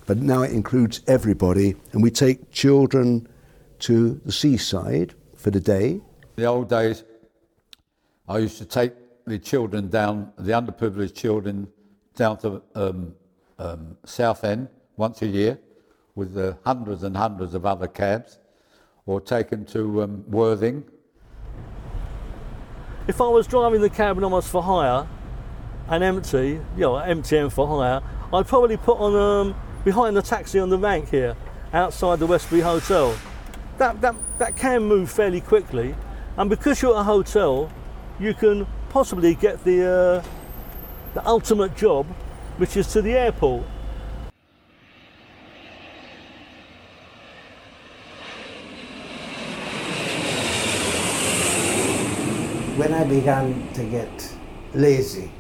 But 0.07 0.19
now 0.19 0.43
it 0.43 0.53
includes 0.53 1.01
everybody, 1.07 1.77
and 1.93 2.03
we 2.03 2.11
take 2.11 2.51
children 2.51 3.27
to 3.81 4.21
the 4.25 4.33
seaside 4.33 5.15
for 5.39 5.51
the 5.51 5.61
day. 5.61 6.01
The 6.37 6.45
old 6.45 6.69
days, 6.69 7.05
I 8.29 8.39
used 8.39 8.59
to 8.59 8.67
take 8.67 8.93
the 9.25 9.39
children 9.39 9.89
down, 9.89 10.33
the 10.37 10.53
underprivileged 10.53 11.15
children, 11.15 11.69
down 12.15 12.37
to 12.39 12.63
um, 12.75 13.15
um, 13.59 13.97
Southend 14.05 14.69
once 14.97 15.23
a 15.23 15.27
year 15.27 15.59
with 16.15 16.35
the 16.35 16.59
hundreds 16.65 17.05
and 17.05 17.17
hundreds 17.17 17.55
of 17.55 17.65
other 17.65 17.87
cabs, 17.87 18.39
or 19.07 19.21
take 19.21 19.49
them 19.49 19.65
to 19.65 20.03
um, 20.03 20.25
Worthing. 20.29 20.85
If 23.07 23.21
I 23.21 23.29
was 23.29 23.47
driving 23.47 23.81
the 23.81 23.89
cab 23.89 24.17
and 24.17 24.27
I 24.27 24.29
was 24.29 24.49
for 24.49 24.63
hire 24.63 25.09
and 25.89 26.05
empty, 26.05 26.61
you 26.77 26.81
know, 26.81 26.97
empty 26.97 27.39
and 27.39 27.53
for 27.53 27.67
hire, 27.67 28.03
I'd 28.33 28.47
probably 28.47 28.77
put 28.77 28.99
on 28.99 29.15
um, 29.15 29.55
behind 29.85 30.17
the 30.17 30.23
taxi 30.23 30.59
on 30.59 30.69
the 30.69 30.77
rank 30.77 31.09
here, 31.09 31.37
outside 31.73 32.19
the 32.19 32.27
Westbury 32.27 32.61
Hotel. 32.61 33.17
That, 33.79 34.01
that, 34.01 34.17
that 34.39 34.57
can 34.57 34.83
move 34.83 35.09
fairly 35.09 35.41
quickly, 35.41 35.95
and 36.37 36.51
because 36.51 36.83
you're 36.83 36.97
at 36.97 37.03
a 37.03 37.05
hotel, 37.05 37.71
you 38.19 38.35
can 38.35 38.67
possibly 38.89 39.37
get 39.37 39.63
the, 39.63 40.23
uh, 40.25 40.25
the 41.15 41.25
ultimate 41.25 41.77
job, 41.77 42.05
which 42.57 42.77
is 42.77 42.89
to 42.89 43.03
the 43.03 43.13
airport. 43.13 43.63
When 52.77 52.93
I 52.93 53.05
began 53.05 53.73
to 53.75 53.85
get 53.85 54.35
lazy, 54.75 55.31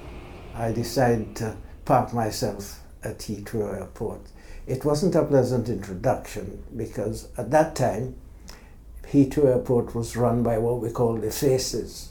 I 0.54 0.70
decided 0.70 1.34
to 1.36 1.56
park 1.84 2.14
myself 2.14 2.78
at 3.02 3.18
Heathrow 3.18 3.78
Airport. 3.78 4.20
It 4.68 4.84
wasn't 4.84 5.16
a 5.16 5.24
pleasant 5.24 5.68
introduction 5.68 6.62
because 6.76 7.28
at 7.36 7.50
that 7.50 7.74
time, 7.74 8.14
Heathrow 9.12 9.46
Airport 9.46 9.94
was 9.94 10.16
run 10.16 10.42
by 10.42 10.58
what 10.58 10.80
we 10.80 10.90
call 10.90 11.16
the 11.16 11.30
Faces. 11.30 12.10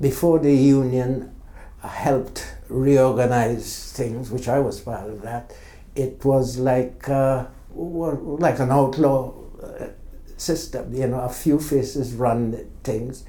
Before 0.00 0.38
the 0.38 0.54
union 0.54 1.34
helped 1.82 2.54
reorganize 2.68 3.92
things, 3.92 4.30
which 4.30 4.48
I 4.48 4.58
was 4.58 4.80
part 4.80 5.10
of 5.10 5.20
that, 5.22 5.54
it 5.94 6.24
was 6.24 6.58
like 6.58 7.08
uh, 7.08 7.46
like 7.74 8.58
an 8.58 8.70
outlaw 8.70 9.34
uh, 9.62 9.88
system. 10.38 10.94
You 10.94 11.08
know, 11.08 11.20
a 11.20 11.28
few 11.28 11.58
faces 11.58 12.14
run 12.14 12.70
things, 12.84 13.24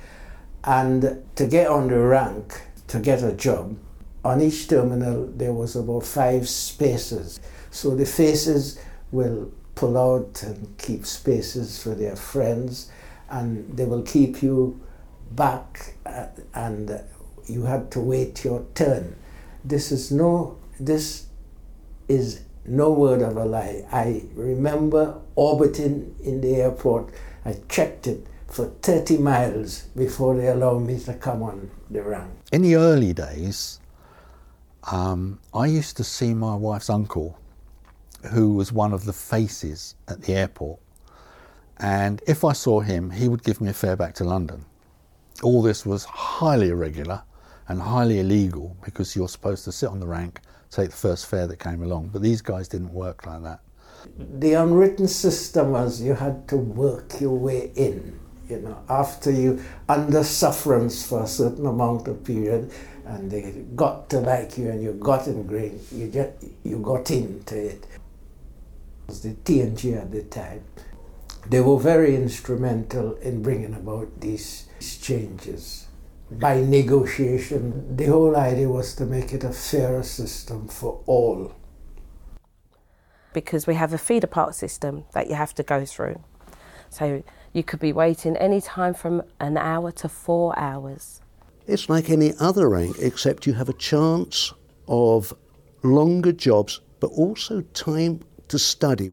and 0.63 1.21
to 1.35 1.47
get 1.47 1.67
on 1.67 1.89
the 1.89 1.99
rank, 1.99 2.61
to 2.87 2.99
get 2.99 3.23
a 3.23 3.33
job, 3.33 3.77
on 4.23 4.39
each 4.39 4.69
terminal 4.69 5.27
there 5.27 5.53
was 5.53 5.75
about 5.75 6.05
five 6.05 6.47
spaces. 6.47 7.41
So 7.71 7.95
the 7.95 8.05
faces 8.05 8.79
will 9.11 9.51
pull 9.75 9.97
out 9.97 10.43
and 10.43 10.77
keep 10.77 11.05
spaces 11.05 11.81
for 11.81 11.95
their 11.95 12.15
friends, 12.15 12.89
and 13.31 13.75
they 13.75 13.85
will 13.85 14.03
keep 14.03 14.43
you 14.43 14.79
back, 15.31 15.95
uh, 16.05 16.27
and 16.53 17.01
you 17.47 17.63
had 17.63 17.89
to 17.91 17.99
wait 17.99 18.43
your 18.43 18.65
turn. 18.75 19.15
This 19.63 19.91
is 19.91 20.11
no. 20.11 20.57
This 20.79 21.27
is 22.07 22.41
no 22.65 22.91
word 22.91 23.21
of 23.21 23.37
a 23.37 23.45
lie. 23.45 23.85
I 23.91 24.23
remember 24.35 25.19
orbiting 25.35 26.15
in 26.23 26.41
the 26.41 26.55
airport. 26.55 27.11
I 27.45 27.55
checked 27.69 28.07
it 28.07 28.27
for 28.47 28.65
30 28.81 29.17
miles 29.17 29.83
before 29.95 30.35
they 30.35 30.47
allowed 30.47 30.79
me 30.79 30.99
to 30.99 31.13
come 31.13 31.41
on 31.41 31.71
the 31.89 32.03
rank. 32.03 32.31
In 32.51 32.61
the 32.61 32.75
early 32.75 33.13
days, 33.13 33.79
um, 34.91 35.39
I 35.53 35.67
used 35.67 35.97
to 35.97 36.03
see 36.03 36.33
my 36.33 36.55
wife's 36.55 36.89
uncle, 36.89 37.39
who 38.31 38.53
was 38.53 38.71
one 38.71 38.93
of 38.93 39.05
the 39.05 39.13
faces 39.13 39.95
at 40.07 40.21
the 40.21 40.33
airport. 40.33 40.80
And 41.81 42.21
if 42.27 42.45
I 42.45 42.53
saw 42.53 42.79
him, 42.81 43.09
he 43.09 43.27
would 43.27 43.43
give 43.43 43.59
me 43.59 43.69
a 43.69 43.73
fare 43.73 43.95
back 43.95 44.13
to 44.15 44.23
London. 44.23 44.65
All 45.41 45.63
this 45.63 45.85
was 45.85 46.05
highly 46.05 46.69
irregular 46.69 47.23
and 47.67 47.81
highly 47.81 48.19
illegal 48.19 48.77
because 48.85 49.15
you're 49.15 49.27
supposed 49.27 49.65
to 49.65 49.71
sit 49.71 49.89
on 49.89 49.99
the 49.99 50.05
rank, 50.05 50.41
take 50.69 50.91
the 50.91 50.95
first 50.95 51.25
fare 51.25 51.47
that 51.47 51.57
came 51.57 51.81
along. 51.81 52.09
But 52.13 52.21
these 52.21 52.41
guys 52.41 52.67
didn't 52.67 52.93
work 52.93 53.25
like 53.25 53.41
that. 53.43 53.61
The 54.39 54.53
unwritten 54.53 55.07
system 55.07 55.71
was 55.71 56.01
you 56.01 56.13
had 56.13 56.47
to 56.49 56.57
work 56.57 57.19
your 57.19 57.37
way 57.37 57.71
in. 57.75 58.19
You 58.47 58.59
know, 58.59 58.83
after 58.89 59.31
you 59.31 59.63
under 59.87 60.23
sufferance 60.23 61.07
for 61.07 61.23
a 61.23 61.27
certain 61.27 61.65
amount 61.65 62.07
of 62.07 62.23
period, 62.23 62.71
and 63.05 63.31
they 63.31 63.63
got 63.75 64.09
to 64.09 64.19
like 64.19 64.57
you 64.57 64.69
and 64.69 64.83
you 64.83 64.93
got 64.93 65.25
ingrained, 65.27 65.81
you 65.91 66.09
just 66.09 66.31
you 66.63 66.77
got 66.79 67.09
into 67.09 67.57
it. 67.57 67.83
It 67.83 69.07
was 69.07 69.21
the 69.21 69.33
T&G 69.33 69.93
at 69.93 70.11
the 70.11 70.23
time. 70.23 70.63
They 71.49 71.59
were 71.59 71.79
very 71.79 72.15
instrumental 72.15 73.15
in 73.15 73.41
bringing 73.41 73.73
about 73.73 74.21
these 74.21 74.67
changes. 75.01 75.87
By 76.29 76.61
negotiation, 76.61 77.97
the 77.97 78.05
whole 78.05 78.37
idea 78.37 78.69
was 78.69 78.95
to 78.95 79.05
make 79.05 79.33
it 79.33 79.43
a 79.43 79.51
fairer 79.51 80.03
system 80.03 80.67
for 80.67 81.01
all. 81.05 81.53
Because 83.33 83.67
we 83.67 83.75
have 83.75 83.93
a 83.93 83.97
feeder 83.97 84.27
park 84.27 84.53
system 84.53 85.03
that 85.13 85.27
you 85.27 85.35
have 85.35 85.53
to 85.55 85.63
go 85.63 85.83
through. 85.85 86.21
So 86.89 87.23
you 87.53 87.63
could 87.63 87.79
be 87.79 87.91
waiting 87.91 88.37
any 88.37 88.61
time 88.61 88.93
from 88.93 89.23
an 89.39 89.57
hour 89.57 89.91
to 89.91 90.07
four 90.07 90.57
hours. 90.57 91.21
It's 91.67 91.89
like 91.89 92.09
any 92.09 92.33
other 92.39 92.69
rank, 92.69 92.97
except 92.99 93.45
you 93.45 93.53
have 93.53 93.69
a 93.69 93.73
chance 93.73 94.53
of 94.87 95.33
longer 95.83 96.31
jobs, 96.31 96.81
but 96.99 97.07
also 97.07 97.61
time 97.73 98.21
to 98.47 98.57
study. 98.57 99.11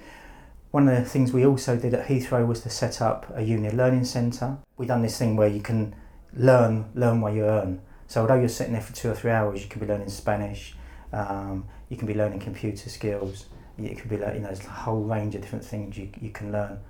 One 0.71 0.87
of 0.87 0.99
the 0.99 1.09
things 1.09 1.33
we 1.33 1.47
also 1.47 1.79
did 1.79 1.95
at 1.95 2.09
Heathrow 2.09 2.47
was 2.47 2.61
to 2.61 2.69
set 2.69 3.01
up 3.01 3.33
a 3.35 3.43
union 3.43 3.75
learning 3.75 4.05
centre. 4.05 4.59
We've 4.77 4.89
done 4.89 5.01
this 5.01 5.17
thing 5.17 5.35
where 5.35 5.49
you 5.49 5.63
can 5.63 5.95
learn, 6.35 6.91
learn 6.95 7.23
while 7.23 7.35
you 7.35 7.45
earn. 7.45 7.81
So 8.07 8.21
although 8.21 8.35
you're 8.35 8.51
sitting 8.51 8.75
there 8.75 8.83
for 8.83 8.95
two 8.95 9.11
or 9.11 9.15
three 9.15 9.31
hours, 9.31 9.63
you 9.63 9.69
can 9.69 9.81
be 9.81 9.87
learning 9.87 10.11
Spanish, 10.11 10.75
um, 11.13 11.67
you 11.89 11.97
can 11.97 12.07
be 12.07 12.13
learning 12.13 12.41
computer 12.41 12.91
skills, 12.91 13.47
you 13.79 13.97
could 13.97 14.11
be, 14.11 14.17
you 14.17 14.23
know, 14.23 14.49
there's 14.49 14.65
a 14.65 14.69
whole 14.69 15.03
range 15.03 15.35
of 15.35 15.41
different 15.41 15.65
things 15.65 15.97
you, 15.97 16.11
you 16.21 16.31
can 16.31 16.53
learn. 16.53 16.81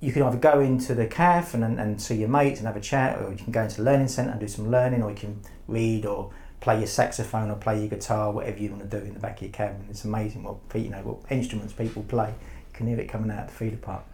You 0.00 0.12
can 0.12 0.22
either 0.22 0.36
go 0.36 0.58
into 0.60 0.94
the 0.94 1.06
cafe 1.06 1.60
and, 1.60 1.78
and 1.78 2.00
see 2.00 2.16
your 2.16 2.28
mates 2.28 2.58
and 2.58 2.66
have 2.66 2.76
a 2.76 2.80
chat, 2.80 3.20
or 3.20 3.30
you 3.30 3.36
can 3.36 3.52
go 3.52 3.62
into 3.62 3.76
the 3.76 3.82
learning 3.84 4.08
centre 4.08 4.32
and 4.32 4.40
do 4.40 4.48
some 4.48 4.68
learning, 4.70 5.02
or 5.02 5.10
you 5.10 5.16
can 5.16 5.40
read 5.68 6.06
or 6.06 6.32
play 6.60 6.78
your 6.78 6.86
saxophone 6.88 7.50
or 7.50 7.56
play 7.56 7.78
your 7.78 7.88
guitar, 7.88 8.32
whatever 8.32 8.58
you 8.58 8.70
want 8.70 8.88
to 8.88 9.00
do 9.00 9.04
in 9.04 9.14
the 9.14 9.20
back 9.20 9.36
of 9.36 9.42
your 9.42 9.52
cabin. 9.52 9.86
It's 9.90 10.04
amazing 10.04 10.42
what 10.42 10.56
you 10.74 10.90
know 10.90 11.02
what 11.02 11.30
instruments 11.30 11.72
people 11.72 12.02
play. 12.04 12.34
Can 12.78 12.86
hear 12.86 13.00
it 13.00 13.08
coming 13.08 13.30
out 13.30 13.40
of 13.40 13.46
the 13.48 13.52
feeder 13.52 13.76
park. 13.76 14.04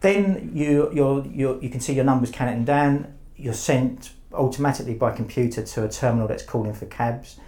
Then 0.00 0.50
you 0.54 0.90
you 0.94 1.30
you 1.30 1.60
you 1.60 1.68
can 1.68 1.80
see 1.80 1.92
your 1.92 2.04
numbers 2.04 2.30
counting 2.30 2.64
down. 2.64 3.14
You're 3.36 3.52
sent 3.52 4.12
automatically 4.32 4.94
by 4.94 5.12
computer 5.12 5.62
to 5.62 5.84
a 5.84 5.88
terminal 5.90 6.26
that's 6.26 6.42
calling 6.42 6.72
for 6.72 6.86
cabs. 6.86 7.38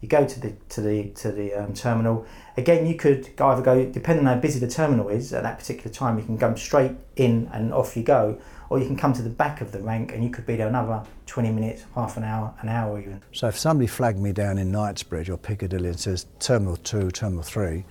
You 0.00 0.08
go 0.08 0.26
to 0.26 0.40
the 0.40 0.54
to 0.70 0.80
the 0.80 1.10
to 1.10 1.30
the 1.30 1.54
um, 1.54 1.72
terminal. 1.72 2.26
Again, 2.56 2.84
you 2.84 2.96
could 2.96 3.30
either 3.40 3.62
go 3.62 3.86
depending 3.86 4.26
on 4.26 4.34
how 4.34 4.40
busy 4.40 4.58
the 4.58 4.66
terminal 4.66 5.08
is 5.08 5.32
at 5.32 5.44
that 5.44 5.60
particular 5.60 5.94
time. 5.94 6.18
You 6.18 6.24
can 6.24 6.36
go 6.36 6.52
straight 6.56 6.96
in 7.14 7.48
and 7.52 7.72
off 7.72 7.96
you 7.96 8.02
go, 8.02 8.40
or 8.70 8.80
you 8.80 8.86
can 8.86 8.96
come 8.96 9.12
to 9.12 9.22
the 9.22 9.30
back 9.30 9.60
of 9.60 9.70
the 9.70 9.78
rank 9.78 10.12
and 10.12 10.24
you 10.24 10.30
could 10.30 10.44
be 10.44 10.56
there 10.56 10.66
another 10.66 11.04
20 11.26 11.52
minutes, 11.52 11.84
half 11.94 12.16
an 12.16 12.24
hour, 12.24 12.52
an 12.60 12.68
hour 12.68 13.00
even. 13.00 13.22
So 13.30 13.46
if 13.46 13.56
somebody 13.56 13.86
flagged 13.86 14.18
me 14.18 14.32
down 14.32 14.58
in 14.58 14.72
Knightsbridge 14.72 15.30
or 15.30 15.36
Piccadilly 15.38 15.90
and 15.90 16.00
says 16.00 16.26
Terminal 16.40 16.76
2, 16.76 17.12
Terminal 17.12 17.44
3, 17.44 17.84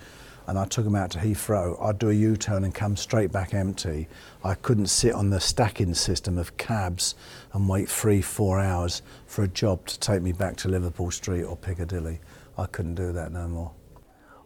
and 0.51 0.59
I 0.59 0.65
took 0.65 0.83
them 0.83 0.95
out 0.95 1.11
to 1.11 1.17
Heathrow, 1.17 1.81
I'd 1.81 1.97
do 1.97 2.09
a 2.09 2.13
U-turn 2.13 2.65
and 2.65 2.75
come 2.75 2.97
straight 2.97 3.31
back 3.31 3.53
empty. 3.53 4.09
I 4.43 4.55
couldn't 4.55 4.87
sit 4.87 5.13
on 5.13 5.29
the 5.29 5.39
stacking 5.39 5.93
system 5.93 6.37
of 6.37 6.57
cabs 6.57 7.15
and 7.53 7.69
wait 7.69 7.87
three, 7.87 8.21
four 8.21 8.59
hours 8.59 9.01
for 9.27 9.45
a 9.45 9.47
job 9.47 9.85
to 9.85 9.97
take 9.97 10.21
me 10.21 10.33
back 10.33 10.57
to 10.57 10.67
Liverpool 10.67 11.09
Street 11.09 11.43
or 11.43 11.55
Piccadilly. 11.55 12.19
I 12.57 12.65
couldn't 12.65 12.95
do 12.95 13.13
that 13.13 13.31
no 13.31 13.47
more. 13.47 13.71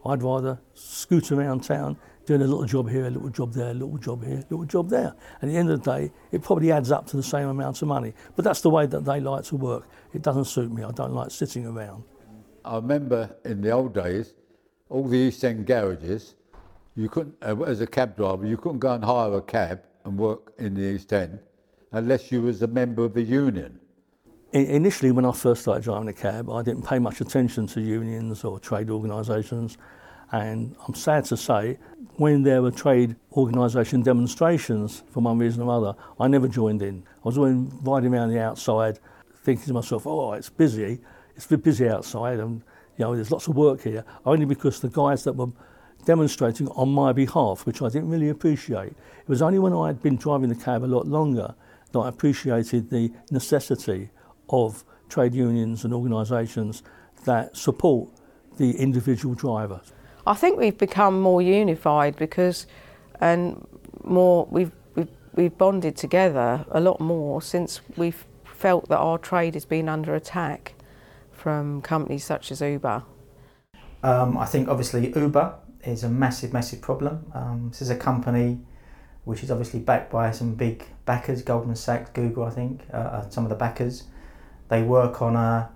I'd 0.06 0.22
rather 0.22 0.60
scoot 0.74 1.32
around 1.32 1.64
town 1.64 1.96
doing 2.24 2.42
a 2.42 2.46
little 2.46 2.66
job 2.66 2.88
here, 2.88 3.06
a 3.06 3.10
little 3.10 3.30
job 3.30 3.52
there, 3.52 3.70
a 3.70 3.74
little 3.74 3.98
job 3.98 4.24
here, 4.24 4.36
a 4.36 4.46
little 4.48 4.64
job 4.64 4.88
there. 4.88 5.12
And 5.40 5.50
at 5.50 5.54
the 5.54 5.58
end 5.58 5.70
of 5.70 5.82
the 5.82 5.90
day, 5.90 6.12
it 6.30 6.40
probably 6.40 6.70
adds 6.70 6.92
up 6.92 7.08
to 7.08 7.16
the 7.16 7.22
same 7.24 7.48
amount 7.48 7.82
of 7.82 7.88
money. 7.88 8.14
But 8.36 8.44
that's 8.44 8.60
the 8.60 8.70
way 8.70 8.86
that 8.86 9.04
they 9.04 9.18
like 9.18 9.42
to 9.46 9.56
work. 9.56 9.88
It 10.14 10.22
doesn't 10.22 10.44
suit 10.44 10.70
me. 10.70 10.84
I 10.84 10.92
don't 10.92 11.14
like 11.14 11.32
sitting 11.32 11.66
around. 11.66 12.04
I 12.64 12.76
remember 12.76 13.34
in 13.44 13.60
the 13.60 13.72
old 13.72 13.92
days, 13.92 14.34
all 14.88 15.06
the 15.06 15.16
East 15.16 15.44
End 15.44 15.66
garages, 15.66 16.34
you 16.94 17.08
couldn't, 17.08 17.34
uh, 17.42 17.60
as 17.62 17.80
a 17.80 17.86
cab 17.86 18.16
driver, 18.16 18.46
you 18.46 18.56
couldn't 18.56 18.78
go 18.78 18.92
and 18.92 19.04
hire 19.04 19.34
a 19.34 19.42
cab 19.42 19.82
and 20.04 20.18
work 20.18 20.52
in 20.58 20.74
the 20.74 20.82
East 20.82 21.12
End 21.12 21.38
unless 21.92 22.30
you 22.30 22.42
was 22.42 22.62
a 22.62 22.66
member 22.66 23.04
of 23.04 23.14
the 23.14 23.22
union. 23.22 23.80
Initially, 24.52 25.10
when 25.10 25.24
I 25.24 25.32
first 25.32 25.62
started 25.62 25.84
driving 25.84 26.08
a 26.08 26.12
cab, 26.12 26.48
I 26.50 26.62
didn't 26.62 26.86
pay 26.86 26.98
much 26.98 27.20
attention 27.20 27.66
to 27.68 27.80
unions 27.80 28.44
or 28.44 28.58
trade 28.58 28.90
organisations. 28.90 29.76
And 30.32 30.76
I'm 30.86 30.94
sad 30.94 31.24
to 31.26 31.36
say, 31.36 31.78
when 32.16 32.42
there 32.42 32.62
were 32.62 32.70
trade 32.70 33.16
organisation 33.32 34.02
demonstrations 34.02 35.02
for 35.10 35.20
one 35.20 35.38
reason 35.38 35.62
or 35.62 35.76
other, 35.76 35.98
I 36.18 36.28
never 36.28 36.48
joined 36.48 36.82
in. 36.82 37.04
I 37.18 37.20
was 37.22 37.38
always 37.38 37.56
riding 37.82 38.14
around 38.14 38.30
the 38.30 38.40
outside 38.40 38.98
thinking 39.42 39.66
to 39.66 39.74
myself, 39.74 40.06
oh, 40.06 40.32
it's 40.32 40.48
busy, 40.48 41.00
it's 41.34 41.46
a 41.46 41.50
bit 41.50 41.62
busy 41.62 41.88
outside, 41.88 42.40
and 42.40 42.62
you 42.96 43.04
know, 43.04 43.14
there's 43.14 43.30
lots 43.30 43.46
of 43.46 43.56
work 43.56 43.82
here, 43.82 44.04
only 44.24 44.44
because 44.44 44.80
the 44.80 44.88
guys 44.88 45.24
that 45.24 45.34
were 45.34 45.48
demonstrating 46.04 46.68
on 46.68 46.88
my 46.88 47.12
behalf, 47.12 47.66
which 47.66 47.82
I 47.82 47.88
didn't 47.88 48.08
really 48.08 48.28
appreciate. 48.28 48.92
It 48.92 49.28
was 49.28 49.42
only 49.42 49.58
when 49.58 49.72
I 49.72 49.88
had 49.88 50.02
been 50.02 50.16
driving 50.16 50.48
the 50.48 50.54
cab 50.54 50.84
a 50.84 50.86
lot 50.86 51.06
longer 51.06 51.54
that 51.92 51.98
I 51.98 52.08
appreciated 52.08 52.90
the 52.90 53.12
necessity 53.30 54.10
of 54.48 54.84
trade 55.08 55.34
unions 55.34 55.84
and 55.84 55.92
organisations 55.92 56.82
that 57.24 57.56
support 57.56 58.08
the 58.56 58.72
individual 58.78 59.34
driver. 59.34 59.80
I 60.26 60.34
think 60.34 60.58
we've 60.58 60.78
become 60.78 61.20
more 61.20 61.42
unified 61.42 62.16
because, 62.16 62.66
and 63.20 63.66
more 64.02 64.46
we've 64.50 64.72
we've, 64.94 65.08
we've 65.34 65.58
bonded 65.58 65.96
together 65.96 66.64
a 66.70 66.80
lot 66.80 67.00
more 67.00 67.42
since 67.42 67.80
we've 67.96 68.24
felt 68.44 68.88
that 68.88 68.98
our 68.98 69.18
trade 69.18 69.54
has 69.54 69.64
been 69.64 69.88
under 69.88 70.14
attack 70.14 70.72
from 71.46 71.80
companies 71.80 72.24
such 72.24 72.50
as 72.50 72.60
Uber. 72.60 73.04
Um, 74.02 74.36
I 74.36 74.46
think 74.46 74.68
obviously 74.68 75.12
Uber 75.14 75.54
is 75.84 76.02
a 76.02 76.08
massive, 76.08 76.52
massive 76.52 76.80
problem. 76.80 77.30
Um, 77.34 77.68
this 77.70 77.82
is 77.82 77.88
a 77.88 77.94
company 77.96 78.58
which 79.22 79.44
is 79.44 79.52
obviously 79.52 79.78
backed 79.78 80.10
by 80.10 80.32
some 80.32 80.56
big 80.56 80.84
backers, 81.04 81.42
Goldman 81.42 81.76
Sachs, 81.76 82.10
Google, 82.10 82.42
I 82.42 82.50
think, 82.50 82.82
uh, 82.92 82.96
are 82.96 83.26
some 83.30 83.44
of 83.44 83.50
the 83.50 83.54
backers. 83.54 84.08
They 84.70 84.82
work 84.82 85.22
on 85.22 85.36
a, 85.36 85.70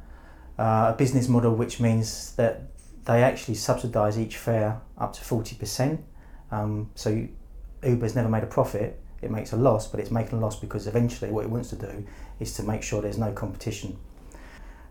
uh, 0.59 0.90
a 0.92 0.96
business 0.98 1.28
model 1.28 1.54
which 1.54 1.78
means 1.78 2.35
that 2.35 2.62
they 3.04 3.22
actually 3.22 3.54
subsidise 3.54 4.18
each 4.18 4.38
fare 4.38 4.80
up 4.98 5.12
to 5.12 5.20
40%. 5.20 6.02
Um, 6.50 6.90
so 6.96 7.11
you, 7.11 7.28
Uber's 7.85 8.16
never 8.16 8.28
made 8.28 8.42
a 8.42 8.48
profit, 8.48 9.00
it 9.22 9.30
makes 9.30 9.52
a 9.52 9.56
loss, 9.56 9.87
but 9.87 10.00
it's 10.00 10.11
making 10.11 10.38
a 10.38 10.40
loss 10.40 10.59
because 10.59 10.88
eventually 10.88 11.30
what 11.30 11.44
it 11.44 11.48
wants 11.48 11.70
to 11.70 11.76
do 11.76 12.04
is 12.40 12.56
to 12.56 12.64
make 12.64 12.83
sure 12.83 13.00
there's 13.00 13.18
no 13.18 13.30
competition. 13.30 13.96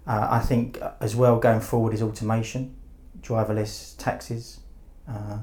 Uh, 0.07 0.27
I 0.29 0.39
think 0.39 0.81
uh, 0.81 0.91
as 0.99 1.15
well 1.15 1.37
going 1.39 1.61
forward 1.61 1.93
is 1.93 2.01
automation, 2.01 2.75
driverless 3.21 3.95
taxis. 3.97 4.59
Uh, 5.07 5.39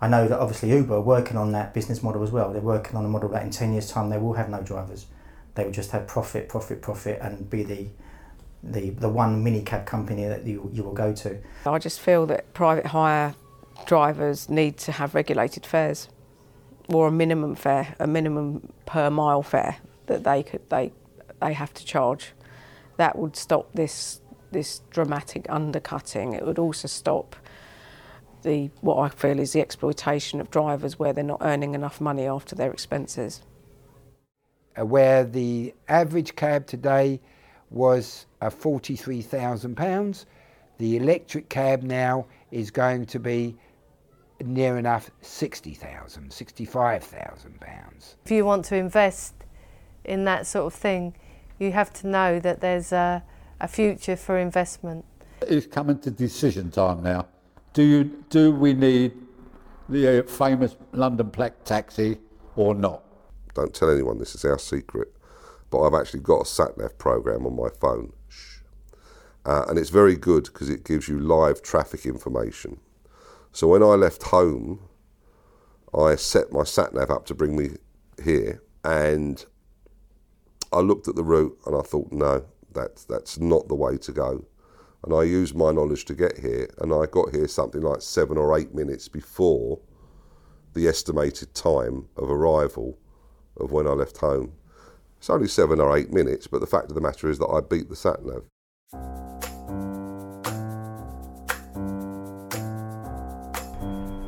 I 0.00 0.08
know 0.08 0.28
that 0.28 0.38
obviously 0.38 0.70
Uber 0.70 0.94
are 0.94 1.00
working 1.00 1.36
on 1.36 1.52
that 1.52 1.74
business 1.74 2.02
model 2.02 2.22
as 2.22 2.30
well. 2.30 2.52
They're 2.52 2.62
working 2.62 2.96
on 2.96 3.04
a 3.04 3.08
model 3.08 3.28
that 3.30 3.42
in 3.42 3.50
10 3.50 3.72
years' 3.72 3.90
time 3.90 4.08
they 4.10 4.18
will 4.18 4.34
have 4.34 4.48
no 4.48 4.62
drivers. 4.62 5.06
They 5.54 5.64
will 5.64 5.72
just 5.72 5.90
have 5.90 6.06
profit, 6.06 6.48
profit, 6.48 6.80
profit, 6.80 7.18
and 7.20 7.48
be 7.48 7.62
the 7.62 7.88
the, 8.62 8.90
the 8.90 9.08
one 9.08 9.42
minicab 9.42 9.86
company 9.86 10.26
that 10.26 10.44
you, 10.44 10.70
you 10.72 10.82
will 10.82 10.92
go 10.92 11.14
to. 11.14 11.38
I 11.64 11.78
just 11.78 11.98
feel 11.98 12.26
that 12.26 12.52
private 12.52 12.86
hire 12.86 13.34
drivers 13.86 14.50
need 14.50 14.76
to 14.78 14.92
have 14.92 15.14
regulated 15.14 15.64
fares 15.64 16.08
or 16.88 17.08
a 17.08 17.12
minimum 17.12 17.54
fare, 17.54 17.94
a 17.98 18.06
minimum 18.06 18.72
per 18.86 19.10
mile 19.10 19.42
fare 19.42 19.76
that 20.06 20.24
they 20.24 20.42
could 20.42 20.68
they 20.68 20.92
they 21.40 21.52
have 21.52 21.72
to 21.74 21.84
charge. 21.84 22.32
That 23.00 23.14
would 23.18 23.36
stop 23.36 23.72
this 23.72 24.20
this 24.52 24.82
dramatic 24.90 25.46
undercutting. 25.48 26.34
It 26.34 26.44
would 26.44 26.58
also 26.58 26.88
stop 26.88 27.36
the 28.42 28.70
what 28.80 28.98
I 28.98 29.08
feel 29.08 29.38
is 29.38 29.52
the 29.52 29.60
exploitation 29.60 30.40
of 30.40 30.50
drivers 30.50 30.98
where 30.98 31.12
they're 31.14 31.32
not 31.34 31.42
earning 31.52 31.74
enough 31.74 32.00
money 32.00 32.26
after 32.26 32.54
their 32.54 32.70
expenses. 32.70 33.42
uh, 34.78 34.84
where 34.84 35.24
the 35.24 35.74
average 35.88 36.36
cab 36.36 36.66
today 36.66 37.20
was 37.70 38.26
uh, 38.40 38.50
£43,000. 38.50 40.24
The 40.78 40.96
electric 40.96 41.48
cab 41.48 41.82
now 41.82 42.26
is 42.50 42.70
going 42.70 43.06
to 43.06 43.18
be 43.18 43.56
near 44.42 44.78
enough 44.78 45.10
60,000, 45.20 46.32
65,000 46.32 47.60
pounds. 47.60 48.16
If 48.24 48.30
you 48.30 48.44
want 48.44 48.64
to 48.66 48.76
invest 48.76 49.34
in 50.04 50.24
that 50.24 50.46
sort 50.46 50.72
of 50.72 50.74
thing, 50.74 51.14
you 51.60 51.72
have 51.72 51.92
to 51.92 52.06
know 52.06 52.40
that 52.40 52.60
there's 52.60 52.90
a, 52.90 53.22
a 53.60 53.68
future 53.68 54.16
for 54.16 54.38
investment. 54.38 55.04
It's 55.42 55.66
coming 55.66 55.98
to 56.00 56.10
decision 56.10 56.70
time 56.70 57.02
now. 57.02 57.26
Do 57.72 57.82
you 57.82 58.24
do 58.30 58.50
we 58.52 58.72
need 58.72 59.12
the 59.88 60.20
uh, 60.20 60.22
famous 60.24 60.76
London 60.92 61.28
Black 61.28 61.64
taxi 61.64 62.18
or 62.56 62.74
not? 62.74 63.04
Don't 63.54 63.72
tell 63.72 63.90
anyone 63.90 64.18
this 64.18 64.34
is 64.34 64.44
our 64.44 64.58
secret, 64.58 65.14
but 65.70 65.80
I've 65.82 65.94
actually 65.94 66.20
got 66.20 66.42
a 66.42 66.44
sat 66.44 66.76
nav 66.78 66.98
program 66.98 67.46
on 67.46 67.54
my 67.54 67.68
phone. 67.80 68.12
Shh. 68.28 68.58
Uh, 69.44 69.64
and 69.68 69.78
it's 69.78 69.90
very 69.90 70.16
good 70.16 70.44
because 70.44 70.68
it 70.68 70.84
gives 70.84 71.08
you 71.08 71.20
live 71.20 71.62
traffic 71.62 72.06
information. 72.06 72.78
So 73.52 73.68
when 73.68 73.82
I 73.82 73.94
left 73.94 74.24
home, 74.24 74.80
I 75.94 76.16
set 76.16 76.52
my 76.52 76.64
sat 76.64 76.94
nav 76.94 77.10
up 77.10 77.26
to 77.26 77.34
bring 77.34 77.56
me 77.56 77.70
here, 78.22 78.62
and 78.84 79.44
I 80.72 80.80
looked 80.80 81.08
at 81.08 81.16
the 81.16 81.24
route 81.24 81.58
and 81.66 81.74
I 81.76 81.80
thought, 81.80 82.12
no, 82.12 82.44
that's 82.72 83.04
that's 83.04 83.38
not 83.38 83.68
the 83.68 83.74
way 83.74 83.96
to 83.98 84.12
go. 84.12 84.44
And 85.04 85.14
I 85.14 85.22
used 85.22 85.54
my 85.54 85.72
knowledge 85.72 86.04
to 86.06 86.14
get 86.14 86.38
here, 86.38 86.68
and 86.78 86.92
I 86.92 87.06
got 87.06 87.34
here 87.34 87.48
something 87.48 87.80
like 87.80 88.02
seven 88.02 88.36
or 88.36 88.56
eight 88.58 88.74
minutes 88.74 89.08
before 89.08 89.80
the 90.74 90.86
estimated 90.86 91.54
time 91.54 92.06
of 92.16 92.30
arrival 92.30 92.98
of 93.56 93.72
when 93.72 93.86
I 93.86 93.92
left 93.92 94.18
home. 94.18 94.52
It's 95.18 95.30
only 95.30 95.48
seven 95.48 95.80
or 95.80 95.96
eight 95.96 96.12
minutes, 96.12 96.46
but 96.46 96.60
the 96.60 96.66
fact 96.66 96.90
of 96.90 96.94
the 96.94 97.00
matter 97.00 97.28
is 97.28 97.38
that 97.38 97.48
I 97.48 97.60
beat 97.60 97.88
the 97.88 97.96
sat 97.96 98.24
nav. 98.24 98.44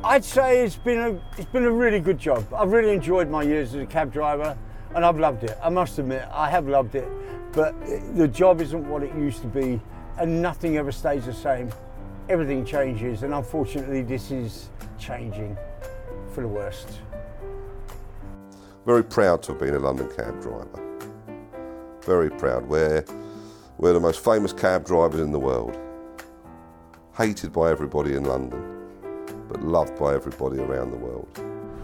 I'd 0.03 0.25
say 0.25 0.63
it's 0.63 0.75
been 0.75 0.99
a 0.99 1.21
it's 1.37 1.49
been 1.51 1.63
a 1.63 1.71
really 1.71 1.99
good 1.99 2.19
job. 2.19 2.45
I've 2.53 2.71
really 2.71 2.93
enjoyed 2.93 3.29
my 3.29 3.41
years 3.43 3.73
as 3.73 3.81
a 3.81 3.85
cab 3.85 4.11
driver, 4.11 4.57
and 4.95 5.05
I've 5.05 5.19
loved 5.19 5.43
it. 5.43 5.57
I 5.61 5.69
must 5.69 5.99
admit, 5.99 6.27
I 6.31 6.49
have 6.49 6.67
loved 6.67 6.95
it. 6.95 7.07
But 7.51 7.75
the 8.15 8.27
job 8.27 8.61
isn't 8.61 8.89
what 8.89 9.03
it 9.03 9.13
used 9.15 9.41
to 9.41 9.47
be, 9.47 9.79
and 10.17 10.41
nothing 10.41 10.77
ever 10.77 10.91
stays 10.91 11.25
the 11.25 11.33
same. 11.33 11.69
Everything 12.29 12.65
changes, 12.65 13.23
and 13.23 13.33
unfortunately, 13.33 14.01
this 14.01 14.31
is 14.31 14.69
changing 14.97 15.57
for 16.33 16.41
the 16.41 16.47
worst. 16.47 16.99
Very 18.85 19.03
proud 19.03 19.43
to 19.43 19.51
have 19.51 19.59
been 19.59 19.75
a 19.75 19.79
London 19.79 20.09
cab 20.15 20.41
driver. 20.41 20.79
Very 22.01 22.29
proud. 22.29 22.65
We're, 22.65 23.05
we're 23.77 23.93
the 23.93 23.99
most 23.99 24.23
famous 24.23 24.51
cab 24.51 24.85
drivers 24.85 25.21
in 25.21 25.31
the 25.31 25.39
world. 25.39 25.77
Hated 27.15 27.53
by 27.53 27.69
everybody 27.71 28.15
in 28.15 28.25
London, 28.25 28.89
but 29.47 29.61
loved 29.61 29.97
by 29.99 30.15
everybody 30.15 30.59
around 30.59 30.91
the 30.91 30.97
world. 30.97 31.27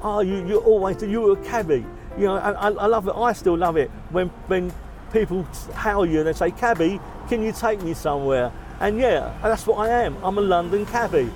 Oh, 0.02 0.22
you, 0.22 0.46
you 0.48 0.58
always, 0.60 1.02
you 1.02 1.22
were 1.22 1.34
a 1.34 1.44
cabbie. 1.44 1.86
You 2.18 2.26
know, 2.26 2.36
I, 2.36 2.52
I 2.52 2.70
I 2.70 2.86
love 2.88 3.08
it. 3.08 3.16
I 3.16 3.34
still 3.34 3.58
love 3.58 3.78
it 3.78 3.90
when, 4.12 4.30
when 4.48 4.72
people 5.12 5.44
hail 5.84 6.06
you 6.06 6.20
and 6.20 6.28
they 6.28 6.34
say, 6.34 6.52
cabbie, 6.52 7.00
can 7.28 7.44
you 7.44 7.52
take 7.52 7.82
me 7.82 7.94
somewhere? 7.94 8.52
And 8.80 8.98
yeah, 8.98 9.38
that's 9.42 9.68
what 9.68 9.78
I 9.80 10.04
am. 10.04 10.18
I'm 10.24 10.38
a 10.38 10.42
London 10.42 10.86
cabbie. 10.86 11.32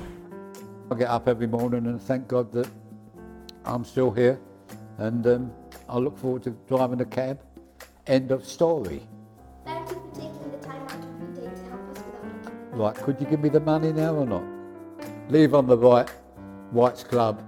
I 0.91 0.95
get 0.95 1.10
up 1.10 1.28
every 1.28 1.47
morning 1.47 1.86
and 1.88 2.02
thank 2.02 2.28
God 2.28 2.52
that 2.54 2.69
I'm 3.65 3.84
still 3.84 4.12
here, 4.12 4.39
and 4.97 5.26
um, 5.28 5.52
I 5.89 5.97
look 5.97 6.17
forward 6.17 6.43
to 6.43 6.52
driving 6.67 7.02
a 7.02 7.06
cab. 7.06 7.41
End 8.08 8.32
of 8.32 8.45
story. 8.45 9.02
Thank 9.65 9.89
you 9.89 9.95
for 9.95 10.15
taking 10.15 10.52
the 10.52 10.58
time 10.58 10.82
out 10.84 10.95
of 10.95 11.38
your 11.38 11.49
day 11.49 11.56
to 11.56 11.69
help 11.69 11.97
us 11.97 12.04
with 12.04 12.73
our 12.73 12.80
Right, 12.80 12.95
could 12.95 13.19
you 13.19 13.28
give 13.28 13.39
me 13.41 13.49
the 13.49 13.62
money 13.62 13.93
now 13.93 14.15
or 14.15 14.26
not? 14.26 14.43
Leave 15.30 15.54
on 15.54 15.67
the 15.67 15.78
right, 15.78 16.10
White's 16.71 17.04
Club, 17.04 17.41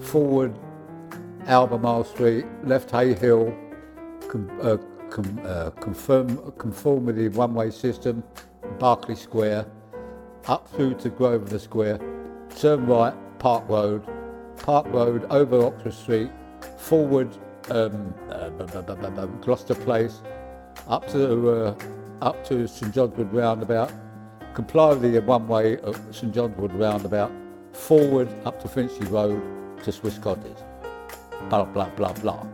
forward 0.00 0.54
Albemarle 1.46 2.04
Street, 2.04 2.44
left 2.64 2.90
Hay 2.90 3.14
Hill, 3.14 3.54
com, 4.28 4.50
uh, 4.60 4.76
com, 5.10 5.40
uh, 5.44 5.70
conformity 5.70 7.28
one-way 7.28 7.70
system, 7.70 8.22
Berkeley 8.78 9.14
Square, 9.14 9.66
up 10.48 10.68
through 10.68 10.94
to 10.94 11.08
Grosvenor 11.08 11.58
Square, 11.58 12.00
turn 12.56 12.86
right, 12.86 13.14
Park 13.38 13.68
Road, 13.68 14.02
Park 14.56 14.86
Road 14.88 15.24
over 15.30 15.66
Oxford 15.66 15.94
Street, 15.94 16.30
forward 16.78 17.28
um, 17.70 18.12
uh, 18.30 18.48
Gloucester 19.42 19.74
Place, 19.74 20.22
up 20.88 21.06
to 21.08 21.50
uh, 21.50 21.74
up 22.22 22.44
to 22.44 22.66
St 22.66 22.92
John's 22.92 23.16
Wood 23.16 23.32
roundabout, 23.32 23.92
comply 24.54 24.88
with 24.94 25.02
the 25.02 25.20
one-way 25.20 25.74
at 25.74 26.14
St 26.14 26.34
John's 26.34 26.56
Wood 26.56 26.74
roundabout, 26.74 27.30
forward 27.72 28.28
up 28.44 28.60
to 28.62 28.68
Finchley 28.68 29.06
Road 29.08 29.42
to 29.86 29.92
Swiss 29.92 30.18
Cottage. 30.18 30.58
Blah 31.48 31.64
blah 31.64 31.88
blah 31.90 32.12
blah. 32.14 32.44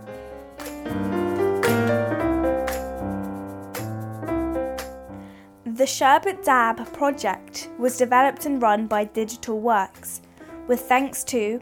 The 5.65 5.87
Sherbet 5.87 6.45
Dab 6.45 6.93
project 6.93 7.71
was 7.79 7.97
developed 7.97 8.45
and 8.45 8.61
run 8.61 8.87
by 8.87 9.05
Digital 9.05 9.59
Works, 9.59 10.21
with 10.69 10.81
thanks 10.81 11.25
to 11.25 11.59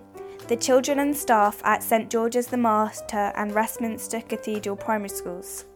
the 0.48 0.56
children 0.56 0.98
and 0.98 1.16
staff 1.16 1.62
at 1.64 1.84
St 1.84 2.10
George's 2.10 2.48
the 2.48 2.56
Martyr 2.56 3.32
and 3.36 3.54
Westminster 3.54 4.20
Cathedral 4.22 4.74
Primary 4.74 5.08
Schools, 5.08 5.66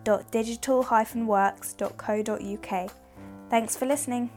www.digital-works.co.uk. 0.05 2.91
Thanks 3.51 3.77
for 3.77 3.87
listening. 3.87 4.31